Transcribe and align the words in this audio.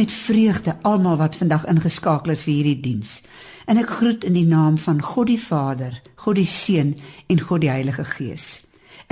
met 0.00 0.12
vreugde 0.12 0.76
almal 0.82 1.18
wat 1.20 1.36
vandag 1.36 1.66
ingeskakel 1.68 2.32
is 2.32 2.42
vir 2.46 2.54
hierdie 2.54 2.80
diens. 2.80 3.18
En 3.68 3.76
ek 3.76 3.90
groet 3.98 4.24
in 4.24 4.32
die 4.38 4.46
naam 4.48 4.78
van 4.80 5.02
God 5.04 5.28
die 5.28 5.40
Vader, 5.40 5.98
God 6.24 6.38
die 6.40 6.48
Seun 6.48 6.94
en 7.28 7.40
God 7.40 7.60
die 7.60 7.72
Heilige 7.72 8.06
Gees. 8.08 8.62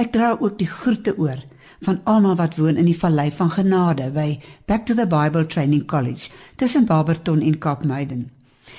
Ek 0.00 0.14
dra 0.14 0.30
ook 0.38 0.56
die 0.56 0.70
groete 0.70 1.12
oor 1.20 1.42
van 1.84 2.00
almal 2.08 2.38
wat 2.40 2.56
woon 2.56 2.80
in 2.80 2.88
die 2.88 2.96
Vallei 2.96 3.28
van 3.36 3.52
Genade 3.52 4.08
by 4.14 4.38
Back 4.64 4.86
to 4.88 4.96
the 4.96 5.06
Bible 5.06 5.44
Training 5.46 5.84
College 5.86 6.32
tussen 6.56 6.88
Barberton 6.88 7.44
en 7.44 7.58
Kaapmeiden. 7.58 8.30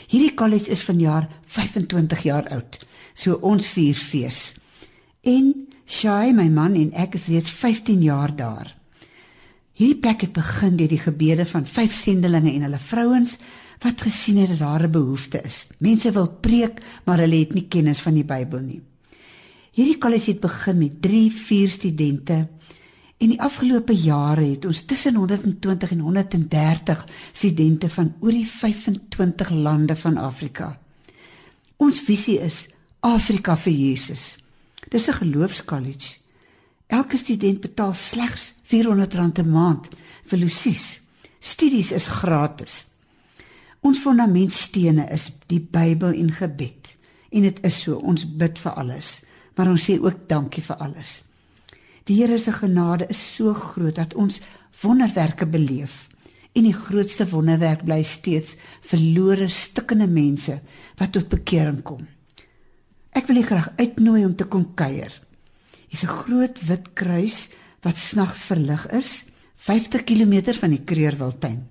Hierdie 0.09 0.33
college 0.33 0.71
is 0.71 0.81
vanjaar 0.83 1.29
25 1.45 2.25
jaar 2.25 2.49
oud. 2.49 2.81
So 3.13 3.37
ons 3.45 3.69
vier 3.69 3.93
fees. 3.93 4.55
En 5.21 5.53
Shai, 5.85 6.33
my 6.33 6.49
man 6.49 6.73
en 6.73 6.89
ek 6.97 7.21
is 7.21 7.29
reeds 7.29 7.53
15 7.53 8.01
jaar 8.01 8.33
daar. 8.35 8.78
Hierdie 9.79 10.01
plek 10.03 10.25
het 10.25 10.35
begin 10.35 10.75
deur 10.75 10.91
die 10.91 10.99
gebede 10.99 11.45
van 11.47 11.63
vyf 11.63 11.93
sendelinge 11.95 12.51
en 12.51 12.65
hulle 12.67 12.81
vrouens 12.83 13.37
wat 13.79 14.01
gesien 14.03 14.41
het 14.41 14.49
dat 14.51 14.59
daar 14.59 14.83
'n 14.83 14.91
behoefte 14.91 15.41
is. 15.41 15.67
Mense 15.79 16.11
wil 16.11 16.27
preek, 16.27 16.81
maar 17.05 17.17
hulle 17.17 17.39
het 17.39 17.53
nie 17.53 17.67
kennis 17.67 17.99
van 17.99 18.13
die 18.13 18.25
Bybel 18.25 18.59
nie. 18.59 18.81
Hierdie 19.71 19.97
kollege 19.97 20.31
het 20.31 20.39
begin 20.39 20.77
met 20.77 21.01
3, 21.01 21.31
4 21.31 21.69
studente 21.69 22.47
en 23.17 23.29
die 23.29 23.41
afgelope 23.41 23.93
jare 23.93 24.43
het 24.43 24.65
ons 24.65 24.81
tussen 24.81 25.15
120 25.15 25.91
en 25.91 25.99
130 25.99 27.05
studente 27.31 27.89
van 27.89 28.13
oor 28.19 28.31
die 28.31 28.47
25 28.47 29.49
lande 29.49 29.95
van 29.95 30.17
Afrika. 30.17 30.79
Ons 31.77 31.99
visie 31.99 32.39
is 32.39 32.67
Afrika 32.99 33.55
vir 33.57 33.73
Jesus. 33.73 34.35
Dis 34.89 35.07
'n 35.07 35.13
geloofskollege. 35.13 36.18
Elke 36.89 37.17
student 37.17 37.61
betaal 37.61 37.93
slegs 37.93 38.53
R400 38.65 39.41
'n 39.43 39.51
maand 39.51 39.87
vir 40.25 40.39
losies. 40.39 40.99
Studies 41.39 41.91
is 41.91 42.05
gratis. 42.05 42.85
Ons 43.79 43.99
fundamentstene 43.99 45.05
is 45.13 45.31
die 45.47 45.59
Bybel 45.59 46.13
en 46.13 46.31
gebed. 46.31 46.95
En 47.29 47.41
dit 47.41 47.59
is 47.65 47.81
so, 47.81 47.95
ons 47.95 48.25
bid 48.25 48.59
vir 48.59 48.71
alles, 48.71 49.21
maar 49.55 49.69
ons 49.69 49.85
sê 49.85 49.99
ook 50.01 50.27
dankie 50.27 50.63
vir 50.63 50.75
alles. 50.75 51.21
Die 52.03 52.15
Here 52.15 52.39
se 52.39 52.51
genade 52.51 53.05
is 53.07 53.35
so 53.35 53.53
groot 53.53 53.95
dat 53.95 54.13
ons 54.13 54.41
wonderwerke 54.81 55.45
beleef. 55.45 56.07
En 56.53 56.63
die 56.63 56.73
grootste 56.73 57.29
wonderwerk 57.29 57.83
bly 57.85 58.03
steeds 58.03 58.55
verlore 58.81 59.47
stikkende 59.47 60.07
mense 60.07 60.61
wat 60.97 61.11
tot 61.11 61.29
bekering 61.29 61.83
kom. 61.83 62.07
Ek 63.13 63.27
wil 63.27 63.37
u 63.37 63.41
graag 63.43 63.69
uitnooi 63.77 64.25
om 64.25 64.35
te 64.35 64.45
kom 64.45 64.73
kuier. 64.73 65.28
Hier's 65.89 66.05
'n 66.05 66.15
groot 66.23 66.57
wit 66.67 66.93
kruis 66.93 67.49
wat 67.81 67.97
snags 67.97 68.41
verlig 68.45 68.87
is, 68.91 69.25
50 69.55 70.03
km 70.03 70.53
van 70.53 70.69
die 70.69 70.83
Kreurwiltuin. 70.85 71.67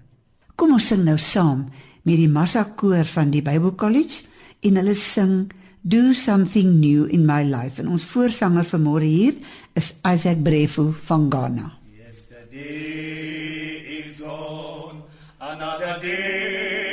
Kom 0.55 0.73
ons 0.73 0.87
sing 0.87 1.05
nou 1.05 1.19
saam 1.19 1.71
met 2.03 2.17
die 2.17 2.29
massa 2.29 2.65
koor 2.65 3.05
van 3.05 3.31
die 3.31 3.43
Bible 3.43 3.75
College 3.75 4.25
en 4.61 4.77
hulle 4.77 4.95
sing 4.95 5.49
Do 5.83 6.13
something 6.13 6.81
new 6.81 7.07
in 7.07 7.25
my 7.25 7.45
life. 7.45 7.81
En 7.81 7.89
ons 7.89 8.05
voorsanger 8.05 8.67
vir 8.67 8.81
môre 8.83 9.07
hier 9.07 9.39
is 9.79 9.95
Isaac 10.05 10.43
Brefu 10.43 10.91
van 11.07 11.31
Ghana. 11.31 11.71
Yesterday 11.97 13.87
is 14.01 14.21
gone, 14.21 15.05
another 15.39 15.97
day 16.03 16.88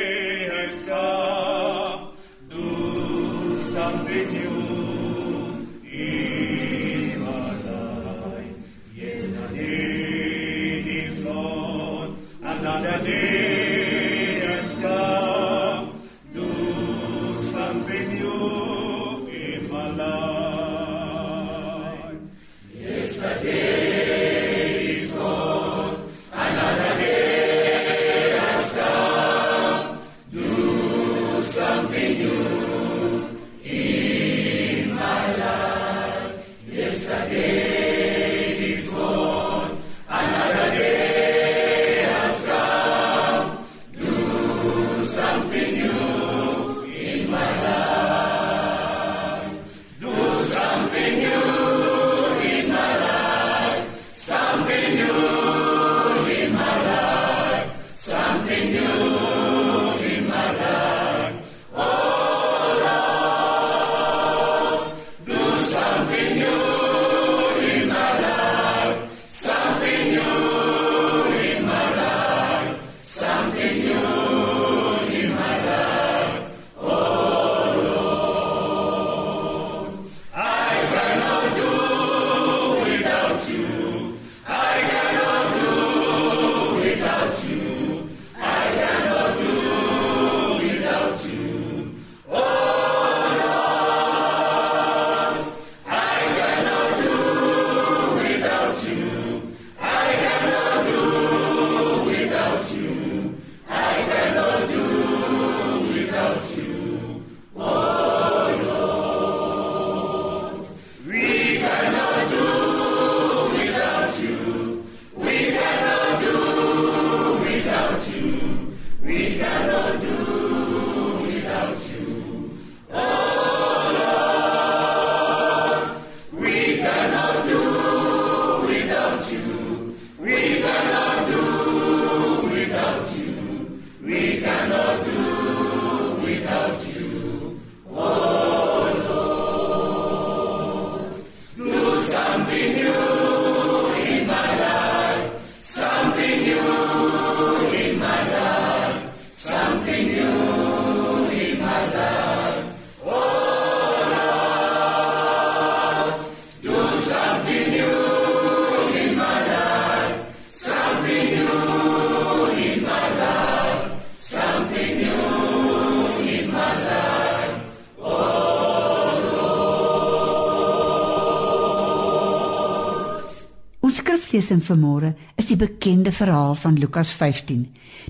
Ons 174.35 174.49
skriflesing 174.49 174.65
vir 174.67 174.79
môre 174.81 175.09
is 175.39 175.45
die 175.47 175.55
bekende 175.55 176.11
verhaal 176.11 176.57
van 176.59 176.75
Lukas 176.75 177.13
15, 177.15 177.61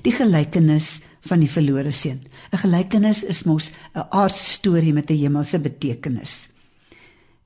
die 0.02 0.10
gelykenis 0.10 0.96
van 1.22 1.38
die 1.38 1.46
verlore 1.46 1.92
seun. 1.94 2.18
'n 2.50 2.58
Gelykenis 2.58 3.22
is 3.22 3.44
mos 3.46 3.70
'n 3.94 4.02
aardse 4.10 4.42
storie 4.42 4.92
met 4.92 5.08
'n 5.10 5.20
hemelse 5.22 5.58
betekenis. 5.58 6.48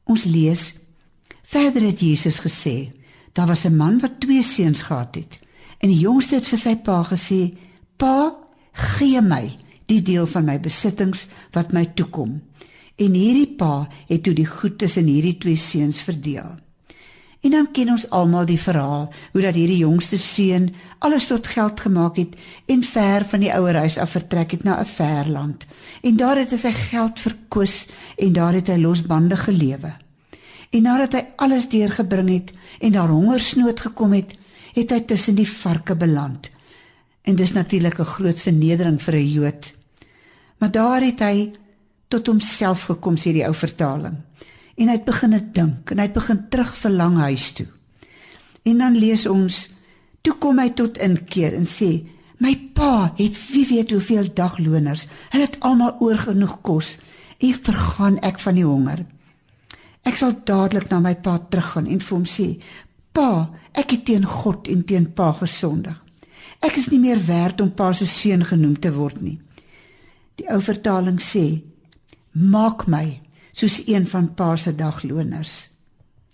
Ons 0.06 0.24
lees 0.24 0.76
verder 1.42 1.82
het 1.82 2.00
Jesus 2.00 2.40
gesê: 2.40 2.92
Daar 3.34 3.48
was 3.48 3.66
'n 3.66 3.76
man 3.76 4.00
wat 4.00 4.20
twee 4.20 4.42
seuns 4.42 4.82
gehad 4.82 5.14
het. 5.14 5.38
En 5.80 5.88
die 5.88 6.00
jongste 6.00 6.36
het 6.36 6.46
vir 6.46 6.58
sy 6.58 6.76
pa 6.76 7.04
gesê: 7.04 7.52
gee 8.72 9.20
my 9.20 9.56
die 9.86 10.02
deel 10.02 10.26
van 10.26 10.44
my 10.44 10.58
besittings 10.58 11.26
wat 11.52 11.72
my 11.72 11.84
toekom." 11.94 12.40
En 12.96 13.12
hierdie 13.12 13.56
pa 13.56 13.88
het 14.08 14.22
toe 14.22 14.34
die 14.34 14.46
goed 14.46 14.78
tussen 14.78 15.04
hierdie 15.04 15.38
twee 15.38 15.56
seuns 15.56 16.00
verdeel. 16.00 16.69
En 17.40 17.50
dan 17.50 17.70
ken 17.72 17.88
ons 17.88 18.04
almal 18.12 18.44
die 18.44 18.60
verhaal 18.60 19.08
hoe 19.32 19.42
dat 19.42 19.56
hierdie 19.56 19.80
jongste 19.80 20.18
seun 20.20 20.68
alles 20.98 21.26
tot 21.30 21.46
geld 21.46 21.80
gemaak 21.80 22.18
het 22.20 22.36
en 22.68 22.82
ver 22.84 23.24
van 23.24 23.40
die 23.40 23.52
ouer 23.54 23.78
huis 23.80 23.96
af 23.98 24.12
vertrek 24.12 24.50
het 24.50 24.64
na 24.64 24.80
'n 24.80 24.86
ver 24.86 25.28
land. 25.28 25.64
En 26.02 26.16
daar 26.16 26.36
het 26.36 26.50
hy 26.50 26.56
sy 26.56 26.72
geld 26.72 27.20
verkwis 27.20 27.88
en 28.16 28.32
daar 28.32 28.52
het 28.52 28.66
hy 28.66 28.76
losbandig 28.76 29.44
gelewe. 29.44 29.92
En 30.70 30.82
nadat 30.82 31.12
hy 31.12 31.24
alles 31.36 31.68
deurgebring 31.68 32.28
het 32.28 32.52
en 32.80 32.92
daar 32.92 33.08
hongersnood 33.08 33.80
gekom 33.80 34.12
het, 34.12 34.36
het 34.72 34.90
hy 34.90 35.00
tussen 35.00 35.34
die 35.34 35.48
varke 35.48 35.96
beland. 35.96 36.50
En 37.22 37.34
dis 37.34 37.52
natuurlik 37.52 37.98
'n 37.98 38.04
groot 38.04 38.40
vernedering 38.40 39.02
vir 39.02 39.14
'n 39.14 39.28
Jood. 39.28 39.72
Maar 40.58 40.70
daar 40.70 41.00
het 41.00 41.20
hy 41.20 41.50
tot 42.08 42.26
homself 42.26 42.82
gekom 42.82 43.16
sê 43.16 43.32
die 43.32 43.46
ou 43.46 43.54
vertaling 43.54 44.16
en 44.80 44.88
hy 44.88 44.96
het 44.96 45.04
begin 45.04 45.36
dink 45.52 45.92
en 45.92 46.00
hy 46.00 46.08
het 46.08 46.16
begin 46.16 46.40
terug 46.52 46.72
verlang 46.80 47.18
huis 47.20 47.50
toe. 47.58 47.68
En 48.64 48.80
dan 48.80 48.96
lees 48.96 49.26
ons 49.28 49.66
toe 50.24 50.34
kom 50.40 50.60
hy 50.60 50.70
tot 50.76 51.00
inkeer 51.00 51.56
en 51.56 51.68
sê 51.68 51.90
my 52.40 52.54
pa 52.76 53.12
het 53.18 53.36
wie 53.52 53.66
weet 53.68 53.92
hoeveel 53.92 54.30
dagloners. 54.34 55.06
Hulle 55.32 55.44
het 55.44 55.58
almal 55.60 55.98
oorgenoeg 56.00 56.60
kos. 56.64 56.94
Ek 57.40 57.60
vergaan 57.64 58.16
ek 58.24 58.40
van 58.40 58.56
die 58.56 58.64
honger. 58.64 59.04
Ek 60.08 60.16
sal 60.16 60.32
dadelik 60.48 60.88
na 60.88 61.02
my 61.04 61.14
pa 61.20 61.36
teruggaan 61.38 61.88
en 61.88 62.00
vir 62.00 62.16
hom 62.16 62.24
sê: 62.24 62.56
"Pa, 63.12 63.50
ek 63.76 63.90
het 63.90 64.04
teen 64.04 64.24
God 64.24 64.68
en 64.68 64.84
teen 64.84 65.12
pa 65.12 65.32
gesondig. 65.32 66.00
Ek 66.60 66.76
is 66.76 66.88
nie 66.88 67.00
meer 67.00 67.20
werd 67.26 67.60
om 67.60 67.70
pa 67.70 67.92
se 67.92 68.06
seun 68.06 68.44
genoem 68.44 68.80
te 68.80 68.92
word 68.92 69.20
nie." 69.20 69.38
Die 70.36 70.48
ou 70.48 70.60
vertaling 70.60 71.20
sê: 71.20 71.60
"Maak 72.32 72.86
my 72.86 73.20
soos 73.52 73.82
een 73.86 74.06
van 74.06 74.34
pa 74.34 74.56
se 74.56 74.74
dagloners. 74.74 75.68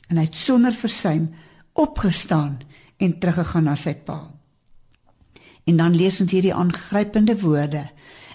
En 0.09 0.21
hy 0.21 0.27
het 0.29 0.39
sonder 0.39 0.73
versuim 0.73 1.31
opgestaan 1.73 2.61
en 2.97 3.19
teruggegaan 3.19 3.69
na 3.69 3.77
sy 3.77 3.95
pa. 3.95 4.21
En 5.67 5.81
dan 5.81 5.97
lees 5.97 6.21
ons 6.23 6.31
hierdie 6.31 6.55
aangrypende 6.55 7.35
woorde 7.41 7.89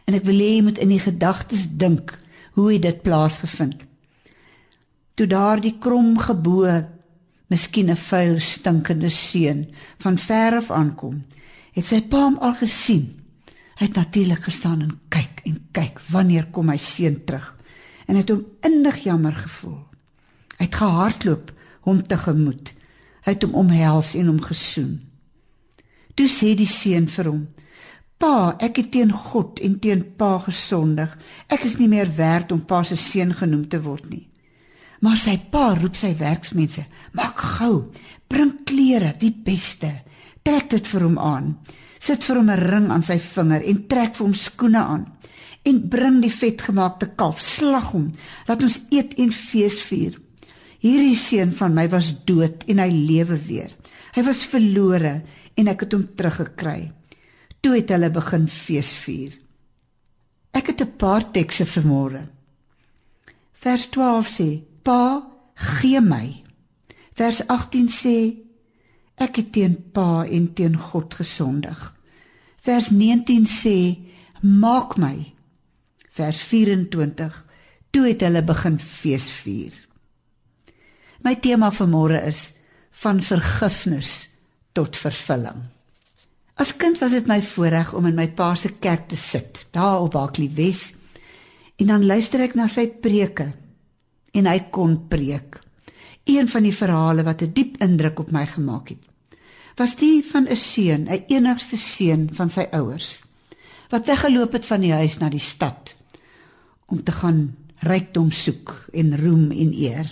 en 0.06 0.18
ek 0.18 0.26
wil 0.28 0.42
hê 0.42 0.50
jy 0.58 0.66
moet 0.66 0.82
in 0.84 0.92
die 0.92 1.02
gedagtes 1.02 1.68
dink 1.70 2.12
hoe 2.58 2.74
het 2.74 2.84
dit 2.84 3.02
plaasgevind. 3.06 3.86
Toe 5.16 5.28
daardie 5.30 5.78
krom 5.80 6.18
geboë, 6.20 6.76
miskien 7.48 7.92
'n 7.92 7.96
vuil 7.96 8.40
stinkende 8.40 9.10
seun 9.10 9.68
van 10.00 10.18
ver 10.18 10.58
af 10.58 10.72
aankom, 10.72 11.24
het 11.72 11.86
sy 11.86 12.02
pa 12.02 12.24
hom 12.24 12.38
al 12.38 12.54
gesien. 12.54 13.22
Hy 13.78 13.86
het 13.86 13.96
natuurlik 13.96 14.44
gestaan 14.44 14.82
en 14.82 15.00
kyk 15.10 15.42
en 15.46 15.68
kyk 15.72 16.02
wanneer 16.10 16.46
kom 16.52 16.66
my 16.66 16.78
seun 16.78 17.24
terug 17.26 17.61
en 18.08 18.16
het 18.16 18.30
hom 18.30 18.46
innig 18.66 19.04
jammer 19.04 19.34
gevoel. 19.34 19.80
Hy 20.58 20.66
het 20.66 20.76
gehardloop 20.76 21.52
hom 21.88 22.02
tegemoet. 22.06 22.74
Hy 23.26 23.34
het 23.36 23.46
hom 23.46 23.58
omhels 23.58 24.14
en 24.18 24.30
hom 24.30 24.42
gesoen. 24.42 25.00
Toe 26.18 26.28
sê 26.30 26.54
die 26.58 26.70
seun 26.70 27.08
vir 27.08 27.30
hom: 27.30 27.42
"Pa, 28.18 28.56
ek 28.60 28.78
het 28.78 28.92
teen 28.92 29.12
God 29.12 29.60
en 29.60 29.80
teen 29.80 30.04
pa 30.18 30.38
gesondig. 30.40 31.18
Ek 31.48 31.64
is 31.64 31.78
nie 31.78 31.88
meer 31.88 32.10
werd 32.16 32.52
om 32.52 32.66
pa 32.66 32.84
se 32.84 32.96
seun 32.96 33.34
genoem 33.34 33.68
te 33.70 33.82
word 33.82 34.10
nie." 34.10 34.28
Maar 35.02 35.18
sy 35.18 35.38
pa 35.50 35.74
roep 35.74 35.96
sy 35.96 36.14
werksmense: 36.18 36.86
"Maak 37.14 37.40
gou, 37.58 37.92
bring 38.28 38.64
klere, 38.66 39.16
die 39.18 39.34
beste. 39.34 40.02
Trek 40.44 40.70
dit 40.70 40.88
vir 40.88 41.02
hom 41.02 41.18
aan. 41.18 41.58
Sit 42.00 42.24
vir 42.24 42.36
hom 42.36 42.50
'n 42.50 42.60
ring 42.60 42.92
aan 42.92 43.04
sy 43.04 43.18
vinger 43.18 43.64
en 43.64 43.88
trek 43.88 44.16
vir 44.16 44.26
hom 44.26 44.34
skoene 44.34 44.80
aan." 44.80 45.06
En 45.68 45.82
bring 45.90 46.22
die 46.24 46.34
vetgemaakte 46.34 47.12
kalf, 47.18 47.42
slag 47.42 47.92
hom, 47.94 48.10
laat 48.48 48.64
ons 48.66 48.80
eet 48.94 49.14
en 49.22 49.32
fees 49.34 49.78
vier. 49.86 50.18
Hierdie 50.82 51.18
seun 51.20 51.52
van 51.54 51.76
my 51.78 51.86
was 51.92 52.10
dood 52.26 52.66
en 52.72 52.82
hy 52.82 52.90
lewe 52.90 53.38
weer. 53.46 53.70
Hy 54.16 54.24
was 54.26 54.48
verlore 54.50 55.20
en 55.58 55.70
ek 55.70 55.86
het 55.86 55.94
hom 55.94 56.08
teruggekry. 56.18 56.90
Toe 57.62 57.76
het 57.78 57.94
hulle 57.94 58.10
begin 58.14 58.48
fees 58.50 58.90
vier. 59.04 59.38
Ek 60.58 60.74
het 60.74 60.82
'n 60.82 60.98
paar 60.98 61.32
tekste 61.32 61.66
vanmôre. 61.66 62.28
Vers 63.54 63.86
12 63.90 64.28
sê: 64.28 64.62
Pa, 64.84 65.22
gee 65.56 66.02
my. 66.02 66.44
Vers 67.14 67.48
18 67.48 67.88
sê: 67.88 68.38
Ek 69.16 69.36
het 69.36 69.52
teen 69.52 69.76
Pa 69.94 70.26
en 70.26 70.54
teen 70.54 70.78
God 70.78 71.14
gesondig. 71.14 71.96
Vers 72.62 72.90
19 72.90 73.46
sê: 73.46 73.98
Maak 74.42 74.98
my 74.98 75.34
vers 76.12 76.38
24 76.38 77.36
toe 77.92 78.08
het 78.08 78.24
hulle 78.24 78.44
begin 78.44 78.78
fees 78.80 79.30
vier. 79.42 79.76
My 81.24 81.36
tema 81.40 81.70
vir 81.72 81.90
môre 81.92 82.20
is 82.28 82.50
van 83.04 83.22
vergifnis 83.24 84.28
tot 84.76 84.98
vervulling. 85.00 85.68
As 86.60 86.74
kind 86.78 87.00
was 87.02 87.16
dit 87.16 87.28
my 87.30 87.40
voorreg 87.44 87.94
om 87.98 88.08
in 88.10 88.18
my 88.18 88.28
pa 88.36 88.54
se 88.56 88.74
kerk 88.84 89.08
te 89.12 89.18
sit, 89.18 89.66
daar 89.72 90.04
op 90.04 90.16
Baklie 90.16 90.52
Wes, 90.56 90.92
en 91.80 91.88
dan 91.90 92.06
luister 92.06 92.44
ek 92.44 92.58
na 92.60 92.68
sy 92.70 92.88
preke 93.02 93.48
en 94.36 94.48
hy 94.48 94.60
kon 94.72 94.98
preek. 95.12 95.58
Een 96.30 96.48
van 96.52 96.68
die 96.68 96.76
verhale 96.76 97.24
wat 97.24 97.42
'n 97.42 97.54
diep 97.54 97.80
indruk 97.82 98.20
op 98.20 98.32
my 98.32 98.46
gemaak 98.46 98.90
het, 98.90 99.04
was 99.76 99.96
die 99.96 100.24
van 100.24 100.48
'n 100.48 100.56
seun, 100.56 101.08
'n 101.08 101.24
enigste 101.28 101.78
seun 101.78 102.30
van 102.34 102.50
sy 102.50 102.68
ouers, 102.72 103.22
wat 103.90 104.06
weggeloop 104.06 104.54
het 104.54 104.66
van 104.66 104.82
die 104.82 104.94
huis 104.94 105.18
na 105.18 105.30
die 105.30 105.40
stad 105.40 105.96
om 106.92 107.04
te 107.04 107.12
gaan 107.12 107.56
rykdom 107.88 108.32
soek 108.32 108.74
en 108.94 109.16
roem 109.18 109.52
en 109.52 109.72
eer. 109.74 110.10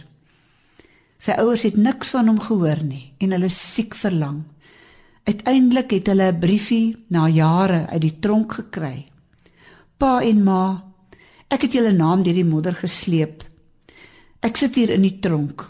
Sy 1.20 1.36
ouers 1.42 1.66
het 1.68 1.78
niks 1.78 2.14
van 2.16 2.32
hom 2.32 2.40
gehoor 2.40 2.82
nie 2.84 3.12
en 3.20 3.36
hulle 3.36 3.52
siek 3.52 3.96
verlang. 4.00 4.44
Uiteindelik 5.28 5.92
het 5.92 6.08
hulle 6.08 6.32
'n 6.32 6.40
briefie 6.40 6.98
na 7.10 7.28
jare 7.28 7.88
uit 7.88 8.02
die 8.02 8.20
tronk 8.20 8.54
gekry. 8.54 9.06
Pa 9.98 10.22
en 10.22 10.44
ma, 10.44 10.84
ek 11.50 11.62
het 11.62 11.74
julle 11.74 11.92
naam 11.92 12.24
deur 12.24 12.34
die 12.34 12.46
modder 12.46 12.74
gesleep. 12.74 13.44
Ek 14.42 14.58
sit 14.58 14.76
hier 14.76 14.90
in 14.90 15.02
die 15.02 15.20
tronk 15.20 15.68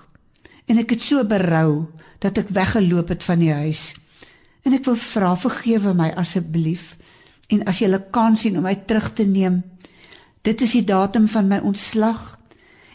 en 0.68 0.78
ek 0.78 0.90
het 0.90 1.02
so 1.02 1.24
berou 1.24 1.88
dat 2.20 2.38
ek 2.38 2.50
weggeloop 2.50 3.10
het 3.10 3.24
van 3.24 3.40
die 3.40 3.54
huis. 3.54 3.96
En 4.64 4.74
ek 4.74 4.86
wil 4.86 4.96
vra 4.96 5.36
vergewe 5.36 5.94
my 5.94 6.12
asseblief 6.16 6.96
en 7.50 7.64
as 7.66 7.80
jy 7.80 7.88
'n 7.88 8.12
kans 8.12 8.42
sien 8.42 8.58
om 8.58 8.64
my 8.64 8.76
terug 8.76 9.14
te 9.14 9.26
neem, 9.26 9.64
Dit 10.42 10.62
is 10.62 10.72
die 10.72 10.84
datum 10.84 11.28
van 11.28 11.48
my 11.48 11.60
ontslag 11.64 12.38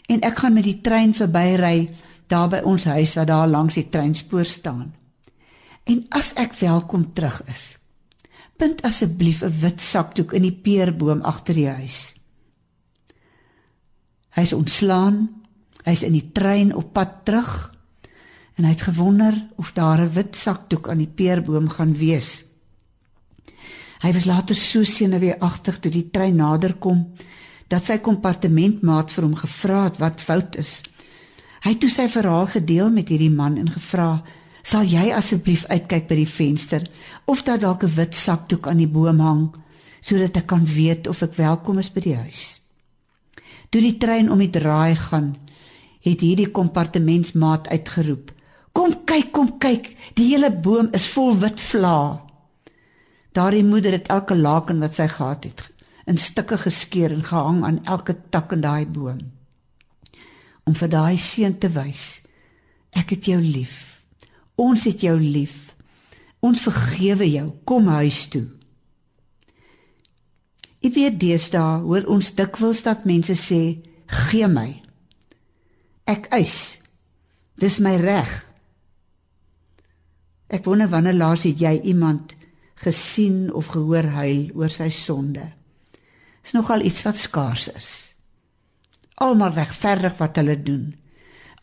en 0.09 0.21
ek 0.21 0.41
gaan 0.41 0.53
met 0.53 0.63
die 0.63 0.81
trein 0.81 1.13
verbyry 1.13 1.89
daar 2.27 2.49
by 2.49 2.61
ons 2.65 2.83
huis 2.89 3.13
wat 3.19 3.27
daar 3.27 3.47
langs 3.47 3.77
die 3.77 3.89
treinspoor 3.89 4.45
staan. 4.45 4.93
En 5.85 6.05
as 6.09 6.33
ek 6.33 6.55
welkom 6.57 7.13
terug 7.13 7.41
is, 7.45 7.77
bind 8.57 8.81
asseblief 8.81 9.43
'n 9.43 9.59
wit 9.61 9.81
sakdoek 9.81 10.33
in 10.33 10.41
die 10.41 10.57
peerboom 10.65 11.21
agter 11.21 11.53
die 11.53 11.69
huis. 11.69 12.15
Hy's 14.35 14.53
ontslaan. 14.53 15.29
Hy's 15.85 16.01
in 16.03 16.15
die 16.17 16.31
trein 16.33 16.75
op 16.75 16.93
pad 16.93 17.25
terug 17.25 17.71
en 18.55 18.63
hy 18.63 18.71
het 18.71 18.87
gewonder 18.87 19.35
of 19.55 19.71
daar 19.75 20.01
'n 20.01 20.13
wit 20.13 20.35
sakdoek 20.35 20.89
aan 20.89 20.97
die 20.97 21.13
peerboom 21.15 21.69
gaan 21.69 21.93
wees. 21.93 22.44
Hy 24.05 24.11
was 24.13 24.27
later 24.29 24.53
so 24.53 24.85
senuweeagtig 24.85 25.79
toe 25.81 25.89
die 25.89 26.03
trein 26.13 26.35
naderkom 26.37 26.99
dat 27.73 27.87
sy 27.87 27.95
kompartementmaat 28.05 29.09
vir 29.09 29.25
hom 29.25 29.31
gevra 29.39 29.79
het 29.87 29.95
wat 29.97 30.19
fout 30.21 30.57
is. 30.61 30.83
Hy 31.63 31.71
het 31.73 31.79
toe 31.81 31.89
sy 31.89 32.05
verhaal 32.13 32.45
gedeel 32.51 32.91
met 32.93 33.09
hierdie 33.09 33.31
man 33.33 33.55
en 33.57 33.71
gevra: 33.73 34.21
"Sal 34.61 34.85
jy 34.85 35.07
asseblief 35.09 35.63
uitkyk 35.71 36.05
by 36.07 36.19
die 36.19 36.29
venster 36.29 36.85
of 37.25 37.41
daar 37.47 37.57
dalk 37.57 37.83
'n 37.83 37.95
wit 37.95 38.13
sakdoek 38.13 38.67
aan 38.67 38.77
die 38.77 38.93
boom 38.97 39.19
hang 39.19 39.55
sodat 40.01 40.37
ek 40.37 40.47
kan 40.47 40.65
weet 40.65 41.07
of 41.07 41.23
ek 41.23 41.33
welkom 41.33 41.79
is 41.79 41.89
by 41.89 42.01
die 42.01 42.15
huis?" 42.15 42.61
Toe 43.71 43.81
die 43.81 43.97
trein 43.97 44.29
om 44.29 44.37
die 44.37 44.53
draai 44.53 44.95
gaan, 44.95 45.35
het 46.01 46.21
hierdie 46.21 46.51
kompartementsmaat 46.51 47.67
uitgeroep: 47.67 48.31
"Kom 48.71 49.05
kyk, 49.05 49.31
kom 49.31 49.57
kyk, 49.57 49.97
die 50.13 50.29
hele 50.29 50.51
boom 50.51 50.89
is 50.93 51.07
vol 51.07 51.33
wit 51.39 51.59
vlae." 51.59 52.24
Daardie 53.35 53.65
moeder 53.67 53.91
het 53.91 54.07
elke 54.07 54.35
laken 54.35 54.79
wat 54.79 54.95
sy 54.95 55.09
gehad 55.11 55.43
het 55.43 55.65
in 56.05 56.17
stukke 56.21 56.57
geskeur 56.61 57.11
en 57.11 57.23
gehang 57.25 57.63
aan 57.65 57.81
elke 57.83 58.15
tak 58.29 58.53
in 58.53 58.61
daai 58.61 58.85
boom. 58.85 59.19
Om 60.63 60.75
vir 60.77 60.89
daai 60.89 61.17
seun 61.17 61.57
te 61.59 61.69
wys, 61.73 62.21
ek 62.95 63.15
het 63.15 63.27
jou 63.27 63.39
lief. 63.41 64.03
Ons 64.55 64.85
het 64.87 65.01
jou 65.01 65.17
lief. 65.19 65.73
Ons 66.39 66.61
vergewe 66.61 67.27
jou. 67.27 67.49
Kom 67.65 67.89
huis 67.91 68.27
toe. 68.31 68.45
Ek 70.85 70.93
weet 70.93 71.19
deesdae 71.19 71.81
hoor 71.81 72.05
ons 72.13 72.31
dikwels 72.37 72.83
dat 72.85 73.05
mense 73.09 73.33
sê, 73.33 73.81
"Gee 74.05 74.47
my." 74.47 74.81
Ek 76.05 76.27
eis. 76.29 76.77
Dis 77.57 77.79
my 77.79 77.95
reg. 77.97 78.45
Ek 80.47 80.65
wonder 80.65 80.87
wanneer 80.87 81.13
laas 81.13 81.43
het 81.43 81.59
jy 81.59 81.81
iemand 81.81 82.35
gesien 82.83 83.53
of 83.53 83.71
gehoor 83.73 84.09
huil 84.17 84.49
oor 84.55 84.71
sy 84.73 84.89
sonde. 84.91 85.45
Is 86.45 86.53
nogal 86.53 86.83
iets 86.85 87.01
wat 87.05 87.17
skaars 87.17 87.69
is. 87.73 87.91
Almal 89.23 89.55
regverdig 89.55 90.17
wat 90.19 90.37
hulle 90.41 90.57
doen. 90.61 90.89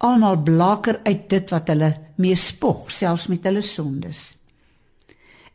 Almal 0.02 0.40
blaker 0.42 1.00
uit 1.04 1.28
dit 1.30 1.50
wat 1.52 1.68
hulle 1.70 1.90
mee 2.16 2.36
spog, 2.36 2.88
selfs 2.90 3.28
met 3.30 3.44
hulle 3.46 3.62
sondes. 3.62 4.32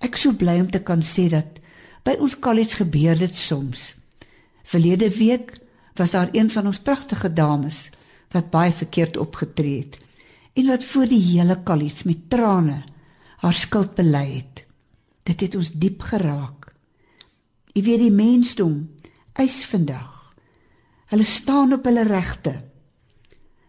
Ek 0.04 0.18
sou 0.20 0.36
bly 0.38 0.60
om 0.62 0.70
te 0.72 0.84
kan 0.86 1.02
sê 1.02 1.28
dat 1.34 1.58
by 2.06 2.16
ons 2.22 2.38
kollege 2.40 2.84
gebeur 2.84 3.18
dit 3.20 3.36
soms. 3.36 3.90
Verlede 4.68 5.10
week 5.18 5.56
was 5.98 6.14
daar 6.14 6.30
een 6.32 6.52
van 6.54 6.70
ons 6.70 6.80
pragtige 6.80 7.34
dames 7.34 7.88
wat 8.36 8.52
baie 8.54 8.72
verkeerd 8.72 9.18
opgetree 9.18 9.82
het 9.82 9.98
en 10.58 10.70
wat 10.72 10.84
voor 10.84 11.10
die 11.10 11.22
hele 11.22 11.58
kollege 11.66 12.08
met 12.08 12.30
trane 12.30 12.82
haar 13.44 13.54
skuld 13.54 13.96
bely 13.98 14.26
het. 14.38 14.67
Dit 15.28 15.44
het 15.44 15.58
ons 15.60 15.74
diep 15.76 16.06
geraak. 16.08 16.70
Jy 17.76 17.84
weet 17.84 18.06
die 18.06 18.14
mensdom 18.14 18.78
eis 19.38 19.66
vandag. 19.70 20.14
Hulle 21.12 21.28
staan 21.28 21.76
op 21.76 21.86
hulle 21.88 22.06
regte. 22.08 22.56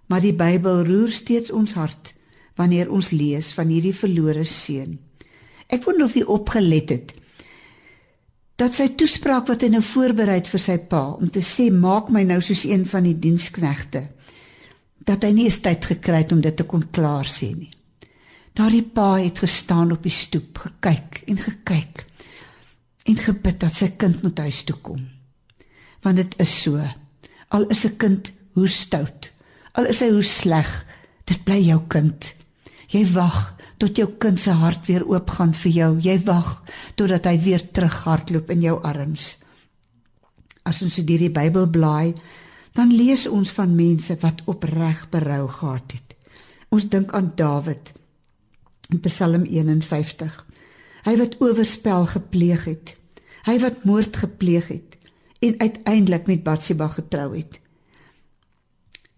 Maar 0.08 0.24
die 0.24 0.34
Bybel 0.34 0.84
roer 0.86 1.12
steeds 1.12 1.52
ons 1.52 1.74
hart 1.76 2.14
wanneer 2.58 2.90
ons 2.90 3.10
lees 3.14 3.52
van 3.54 3.70
hierdie 3.70 3.94
verlore 3.94 4.44
seun. 4.48 4.96
Ek 5.68 5.84
wonder 5.84 6.08
of 6.08 6.16
hy 6.16 6.24
opgelet 6.26 6.94
het 6.94 7.16
dat 8.58 8.74
sy 8.74 8.88
toespraak 8.98 9.46
wat 9.46 9.62
hy 9.62 9.68
nou 9.70 9.82
voorberei 9.86 10.40
vir 10.42 10.62
sy 10.62 10.74
pa 10.90 11.04
om 11.14 11.28
te 11.30 11.44
sê 11.46 11.68
maak 11.70 12.08
my 12.10 12.24
nou 12.26 12.40
soos 12.42 12.64
een 12.66 12.88
van 12.90 13.06
die 13.06 13.14
diensknegte 13.14 14.08
dat 15.06 15.22
hy 15.22 15.30
nie 15.36 15.44
eens 15.46 15.60
tyd 15.62 15.86
gekry 15.92 16.24
het 16.24 16.34
om 16.34 16.40
dit 16.42 16.56
te 16.58 16.66
kon 16.66 16.82
klaar 16.90 17.28
sê 17.30 17.52
nie. 17.54 17.70
Daardie 18.58 18.82
pa 18.82 19.20
het 19.22 19.38
gestaan 19.38 19.92
op 19.94 20.02
die 20.02 20.10
stoep, 20.10 20.58
gekyk 20.58 21.20
en 21.30 21.36
gekyk 21.38 22.00
en 23.06 23.18
gebid 23.22 23.60
dat 23.62 23.76
sy 23.78 23.92
kind 23.94 24.24
moet 24.24 24.40
huis 24.42 24.64
toe 24.66 24.74
kom. 24.82 24.98
Want 26.02 26.18
dit 26.18 26.32
is 26.42 26.54
so. 26.64 26.82
Al 27.54 27.68
is 27.70 27.84
'n 27.86 27.96
kind 27.96 28.32
hoe 28.58 28.68
stout, 28.68 29.30
al 29.72 29.86
is 29.86 30.00
hy 30.00 30.10
hoe 30.10 30.22
sleg, 30.22 30.86
dit 31.24 31.44
bly 31.44 31.60
jou 31.68 31.80
kind. 31.88 32.34
Jy 32.88 33.04
wag 33.12 33.54
tot 33.78 33.96
jou 33.96 34.08
kind 34.18 34.40
se 34.40 34.50
hart 34.50 34.86
weer 34.86 35.06
oopgaan 35.06 35.54
vir 35.54 35.72
jou. 35.72 36.00
Jy 36.00 36.18
wag 36.24 36.64
totdat 36.94 37.24
hy 37.24 37.38
weer 37.38 37.70
terughardloop 37.72 38.50
in 38.50 38.60
jou 38.60 38.82
arms. 38.82 39.36
As 40.64 40.82
ons 40.82 40.96
deur 40.96 41.18
die 41.18 41.30
Bybel 41.30 41.66
blaai, 41.66 42.14
dan 42.74 42.96
lees 42.96 43.26
ons 43.26 43.50
van 43.50 43.74
mense 43.74 44.16
wat 44.20 44.42
opreg 44.46 45.08
berou 45.10 45.48
gehad 45.48 45.92
het. 45.92 46.16
Ons 46.68 46.88
dink 46.88 47.12
aan 47.12 47.32
Dawid 47.36 47.98
in 48.88 49.00
Psalm 49.00 49.45
51. 49.45 50.47
Hy 51.04 51.16
wat 51.16 51.40
oorspel 51.40 52.07
gepleeg 52.07 52.64
het. 52.64 52.95
Hy 53.45 53.59
wat 53.62 53.85
moord 53.85 54.16
gepleeg 54.16 54.68
het 54.68 54.97
en 55.40 55.61
uiteindelik 55.61 56.26
met 56.26 56.42
Batsheba 56.42 56.88
getrou 56.88 57.37
het. 57.37 57.61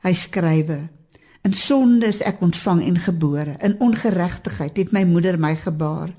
Hy 0.04 0.12
skrywe 0.12 0.88
In 1.40 1.54
sonde 1.56 2.06
is 2.06 2.20
ek 2.20 2.42
ontvang 2.44 2.82
en 2.84 2.98
gebore. 3.00 3.54
In 3.64 3.78
ongeregtigheid 3.80 4.76
het 4.76 4.92
my 4.92 5.06
moeder 5.08 5.38
my 5.40 5.54
gebaar. 5.56 6.12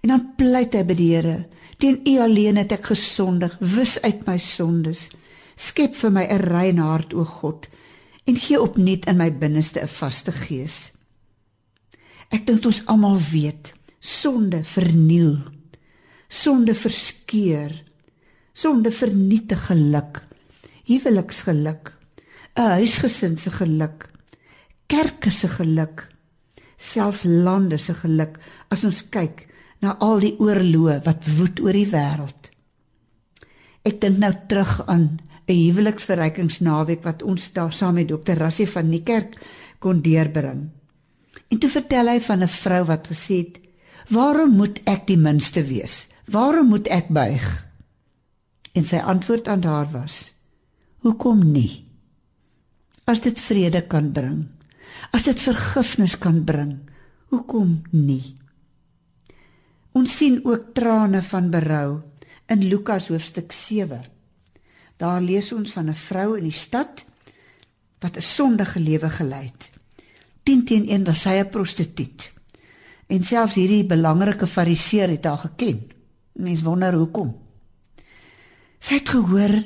En 0.00 0.12
dan 0.12 0.24
pleit 0.36 0.72
hy 0.72 0.84
by 0.84 0.96
die 0.96 1.10
Here: 1.12 1.48
"Teen 1.76 2.00
U 2.08 2.18
alleen 2.24 2.56
het 2.56 2.72
ek 2.72 2.88
gesondig. 2.88 3.56
Wis 3.60 4.00
uit 4.02 4.24
my 4.26 4.38
sondes. 4.38 5.10
Skep 5.56 5.94
vir 5.94 6.10
my 6.10 6.24
'n 6.24 6.40
rein 6.40 6.78
hart, 6.78 7.14
o 7.14 7.24
God, 7.24 7.68
en 8.24 8.36
gee 8.36 8.60
opnuut 8.60 9.06
in 9.06 9.16
my 9.16 9.30
binneste 9.32 9.80
'n 9.80 9.88
vaste 9.88 10.32
gees." 10.32 10.92
Ek 12.30 12.46
dink 12.46 12.64
ons 12.66 12.82
almal 12.86 13.20
weet, 13.30 13.72
sonde 14.00 14.64
verniel. 14.64 15.38
Sonde 16.28 16.74
verskeur. 16.74 17.72
Sonde 18.52 18.90
vernietig 18.90 19.66
geluk. 19.66 20.22
Huweliksgeluk. 20.86 21.92
'n 22.56 22.70
Huisgesin 22.80 23.36
se 23.36 23.50
geluk 23.50 24.06
kerke 24.86 25.30
se 25.30 25.48
geluk, 25.48 26.06
selfs 26.76 27.24
lande 27.24 27.78
se 27.78 27.94
geluk 27.94 28.38
as 28.70 28.84
ons 28.86 29.02
kyk 29.10 29.46
na 29.82 29.96
al 30.02 30.22
die 30.22 30.34
oorloë 30.42 31.00
wat 31.06 31.26
woed 31.36 31.60
oor 31.64 31.76
die 31.76 31.88
wêreld. 31.90 32.50
Ek 33.86 34.00
dink 34.02 34.18
nou 34.22 34.32
terug 34.48 34.80
aan 34.86 35.18
'n 35.46 35.54
huweliksverrykingsnaweek 35.54 37.04
wat 37.04 37.22
ons 37.22 37.52
daar 37.52 37.72
saam 37.72 37.94
met 37.94 38.08
dokter 38.08 38.38
Rassie 38.38 38.66
van 38.66 38.90
die 38.90 39.02
kerk 39.02 39.38
kon 39.78 40.02
deurbring. 40.02 40.70
En 41.48 41.58
toe 41.58 41.70
vertel 41.70 42.08
hy 42.08 42.20
van 42.20 42.42
'n 42.42 42.48
vrou 42.48 42.84
wat 42.84 43.06
gesê 43.06 43.36
het: 43.36 43.60
"Waarom 44.08 44.50
moet 44.56 44.80
ek 44.84 45.06
die 45.06 45.16
minste 45.18 45.62
wees? 45.64 46.08
Waarom 46.24 46.68
moet 46.68 46.86
ek 46.88 47.08
buig?" 47.08 47.66
En 48.72 48.84
sy 48.84 48.96
antwoord 48.96 49.48
aan 49.48 49.62
haar 49.62 49.90
was: 49.90 50.34
"Hoekom 50.98 51.52
nie? 51.52 51.86
As 53.04 53.20
dit 53.20 53.40
vrede 53.40 53.86
kan 53.86 54.12
bring, 54.12 54.46
as 55.12 55.22
dit 55.22 55.40
vergifnis 55.40 56.18
kan 56.18 56.44
bring, 56.44 56.78
hoekom 57.28 57.82
nie? 57.90 58.36
Ons 59.92 60.16
sien 60.16 60.40
ook 60.44 60.74
trane 60.74 61.22
van 61.22 61.50
berou 61.50 62.02
in 62.52 62.68
Lukas 62.68 63.08
hoofstuk 63.08 63.52
7. 63.52 64.02
Daar 64.96 65.20
lees 65.20 65.52
ons 65.52 65.72
van 65.72 65.88
'n 65.88 65.94
vrou 65.94 66.36
in 66.36 66.44
die 66.44 66.58
stad 66.66 67.04
wat 68.00 68.16
'n 68.16 68.22
sondige 68.22 68.80
lewe 68.80 69.10
gelei 69.10 69.44
het. 69.44 69.75
10 70.46 70.64
teen 70.64 70.86
1 70.88 71.04
was 71.04 71.20
sy 71.26 71.38
'n 71.42 71.50
prostituut. 71.50 72.30
En 73.06 73.22
selfs 73.22 73.54
hierdie 73.54 73.84
belangrike 73.84 74.46
fariseer 74.46 75.08
het 75.08 75.24
haar 75.24 75.38
geken. 75.38 75.80
Mens 76.32 76.62
wonder 76.62 76.94
hoekom. 76.94 77.34
Sy 78.78 78.94
het 78.94 79.08
gehoor 79.08 79.64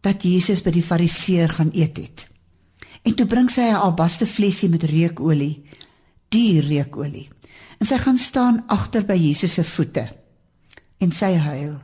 dat 0.00 0.22
Jesus 0.22 0.62
by 0.62 0.70
die 0.70 0.82
fariseer 0.82 1.48
gaan 1.48 1.70
eet 1.72 1.96
het. 1.96 2.28
En 3.02 3.14
toe 3.14 3.26
bring 3.26 3.50
sy 3.50 3.60
'n 3.60 3.74
albaste 3.74 4.26
flesie 4.26 4.68
met 4.68 4.82
reukolie, 4.82 5.62
duur 6.28 6.62
reukolie. 6.62 7.28
En 7.78 7.86
sy 7.86 7.98
gaan 7.98 8.18
staan 8.18 8.64
agter 8.66 9.04
by 9.04 9.14
Jesus 9.14 9.52
se 9.52 9.64
voete. 9.64 10.12
En 10.98 11.12
sy 11.12 11.34
huil. 11.34 11.80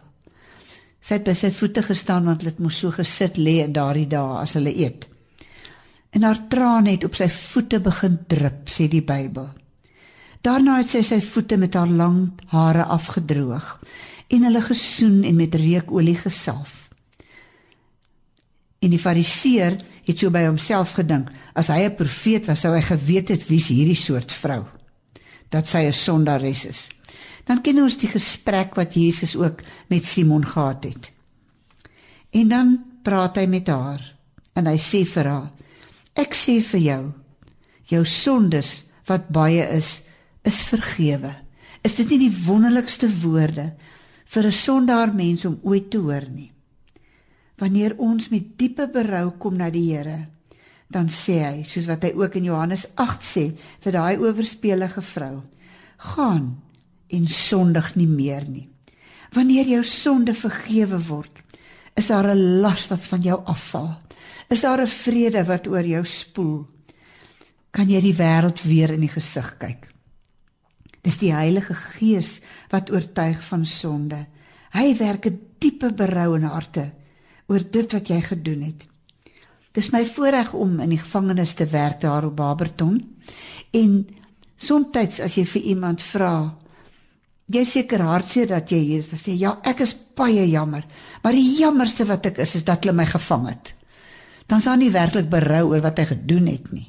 Sy 1.00 1.14
het 1.14 1.24
by 1.24 1.32
sy 1.32 1.50
voete 1.50 1.82
gestaan 1.82 2.24
want 2.24 2.40
hulle 2.40 2.50
het 2.50 2.60
mos 2.60 2.78
so 2.78 2.90
gesit 2.90 3.36
lê 3.36 3.64
in 3.64 3.72
daardie 3.72 4.06
dae 4.06 4.38
as 4.38 4.52
hulle 4.52 4.76
eet. 4.76 5.08
En 6.10 6.22
haar 6.22 6.40
trane 6.48 6.90
het 6.90 7.04
op 7.04 7.14
sy 7.14 7.28
voete 7.28 7.80
begin 7.80 8.18
drup, 8.26 8.68
sê 8.72 8.88
die 8.88 9.04
Bybel. 9.04 9.50
Daarna 10.40 10.78
het 10.78 10.92
sy 10.92 11.02
sy 11.02 11.18
voete 11.20 11.58
met 11.58 11.74
haar 11.74 11.90
lang 11.90 12.30
hare 12.52 12.84
afgedroog 12.84 13.78
en 14.28 14.44
hulle 14.46 14.62
gesoen 14.62 15.22
en 15.24 15.36
met 15.36 15.54
reukolie 15.54 16.16
gesalf. 16.16 16.88
En 18.78 18.92
die 18.94 19.00
fariseer 19.02 19.80
het 20.06 20.20
so 20.20 20.30
by 20.32 20.44
homself 20.46 20.94
gedink, 20.96 21.30
as 21.54 21.68
hy 21.68 21.84
'n 21.84 21.96
profeet 21.96 22.46
was, 22.46 22.60
sou 22.60 22.74
hy 22.74 22.82
geweet 22.82 23.28
het 23.28 23.48
wie's 23.48 23.68
hierdie 23.68 23.96
soort 23.96 24.32
vrou. 24.32 24.64
Dat 25.50 25.66
sy 25.66 25.88
'n 25.88 25.92
sondares 25.92 26.64
is. 26.64 26.88
Dan 27.44 27.60
ken 27.60 27.82
ons 27.82 27.96
die 27.96 28.08
gesprek 28.08 28.74
wat 28.74 28.94
Jesus 28.94 29.36
ook 29.36 29.62
met 29.88 30.04
Simon 30.04 30.44
gehad 30.44 30.84
het. 30.84 31.12
En 32.30 32.48
dan 32.48 32.84
praat 33.02 33.36
hy 33.36 33.46
met 33.46 33.66
haar 33.66 34.14
en 34.52 34.66
hy 34.66 34.76
sê 34.76 35.04
vir 35.06 35.24
haar: 35.24 35.50
Ek 36.18 36.34
sê 36.34 36.58
vir 36.66 36.80
jou, 36.82 37.02
jou 37.92 38.02
sondes 38.04 38.82
wat 39.06 39.28
baie 39.30 39.62
is, 39.70 40.00
is 40.42 40.58
vergewe. 40.66 41.30
Is 41.86 41.94
dit 41.94 42.10
nie 42.10 42.24
die 42.26 42.36
wonderlikste 42.46 43.08
woorde 43.22 43.72
vir 44.26 44.46
'n 44.46 44.52
sondaar 44.52 45.14
mens 45.14 45.44
om 45.44 45.60
ooit 45.62 45.90
te 45.90 45.98
hoor 45.98 46.26
nie? 46.28 46.50
Wanneer 47.58 47.94
ons 47.98 48.28
met 48.30 48.58
diepe 48.58 48.88
berou 48.88 49.30
kom 49.38 49.56
na 49.56 49.70
die 49.70 49.94
Here, 49.94 50.28
dan 50.90 51.08
sê 51.08 51.38
hy, 51.42 51.62
soos 51.62 51.86
wat 51.86 52.02
hy 52.02 52.12
ook 52.14 52.34
in 52.34 52.44
Johannes 52.44 52.86
8 52.96 53.22
sê 53.22 53.52
vir 53.80 53.92
daai 53.92 54.18
oorspelige 54.18 55.02
vrou: 55.02 55.42
"Gaan 55.98 56.56
en 57.08 57.26
sondig 57.26 57.94
nie 57.96 58.08
meer 58.08 58.44
nie. 58.48 58.68
Wanneer 59.36 59.68
jou 59.68 59.82
sonde 59.84 60.34
vergewe 60.34 61.00
word, 61.08 61.42
is 61.96 62.06
daar 62.06 62.28
'n 62.34 62.60
las 62.60 62.88
wat 62.88 63.06
van 63.06 63.22
jou 63.22 63.40
afval. 63.44 63.96
Is 64.48 64.60
daar 64.60 64.80
'n 64.80 64.86
vrede 64.86 65.44
wat 65.44 65.66
oor 65.66 65.84
jou 65.84 66.04
spoel. 66.04 66.66
Kan 67.70 67.88
jy 67.88 68.00
die 68.00 68.16
wêreld 68.16 68.62
weer 68.62 68.90
in 68.90 69.00
die 69.00 69.12
gesig 69.12 69.56
kyk?" 69.58 69.88
Dis 71.02 71.18
die 71.18 71.32
Heilige 71.32 71.74
Gees 71.74 72.40
wat 72.70 72.90
oortuig 72.90 73.44
van 73.44 73.66
sonde. 73.66 74.26
Hy 74.72 74.96
werk 74.96 75.26
'n 75.26 75.40
diepe 75.58 75.92
berou 75.92 76.36
in 76.36 76.42
harte 76.42 76.92
oor 77.46 77.62
dit 77.70 77.92
wat 77.92 78.08
jy 78.08 78.20
gedoen 78.20 78.62
het. 78.62 78.86
Dis 79.72 79.90
my 79.90 80.04
voorreg 80.04 80.52
om 80.52 80.80
in 80.80 80.90
die 80.90 81.00
gevangenis 81.00 81.54
te 81.54 81.66
werk 81.66 82.00
daar 82.00 82.24
op 82.24 82.36
Barberton. 82.36 83.16
En 83.70 84.08
soms 84.56 85.20
as 85.20 85.34
jy 85.34 85.44
vir 85.44 85.62
iemand 85.62 86.02
vra, 86.02 86.56
jy 87.46 87.64
seker 87.64 88.00
hartseer 88.00 88.46
dat 88.46 88.70
jy 88.70 88.78
hier 88.78 88.98
is, 88.98 89.08
dan 89.08 89.18
sê 89.18 89.36
ja, 89.38 89.58
ek 89.62 89.80
is 89.80 89.94
baie 90.18 90.44
jammer, 90.50 90.84
maar 91.22 91.32
die 91.32 91.56
jammerste 91.60 92.04
wat 92.04 92.26
ek 92.26 92.38
is 92.38 92.54
is 92.54 92.64
dat 92.64 92.84
hulle 92.84 92.96
my 92.96 93.06
gevang 93.06 93.48
het. 93.48 93.74
Dan 94.48 94.62
sou 94.64 94.76
nie 94.80 94.92
werklik 94.92 95.28
berou 95.30 95.68
oor 95.72 95.82
wat 95.84 96.00
hy 96.00 96.06
gedoen 96.12 96.48
het 96.48 96.70
nie. 96.72 96.88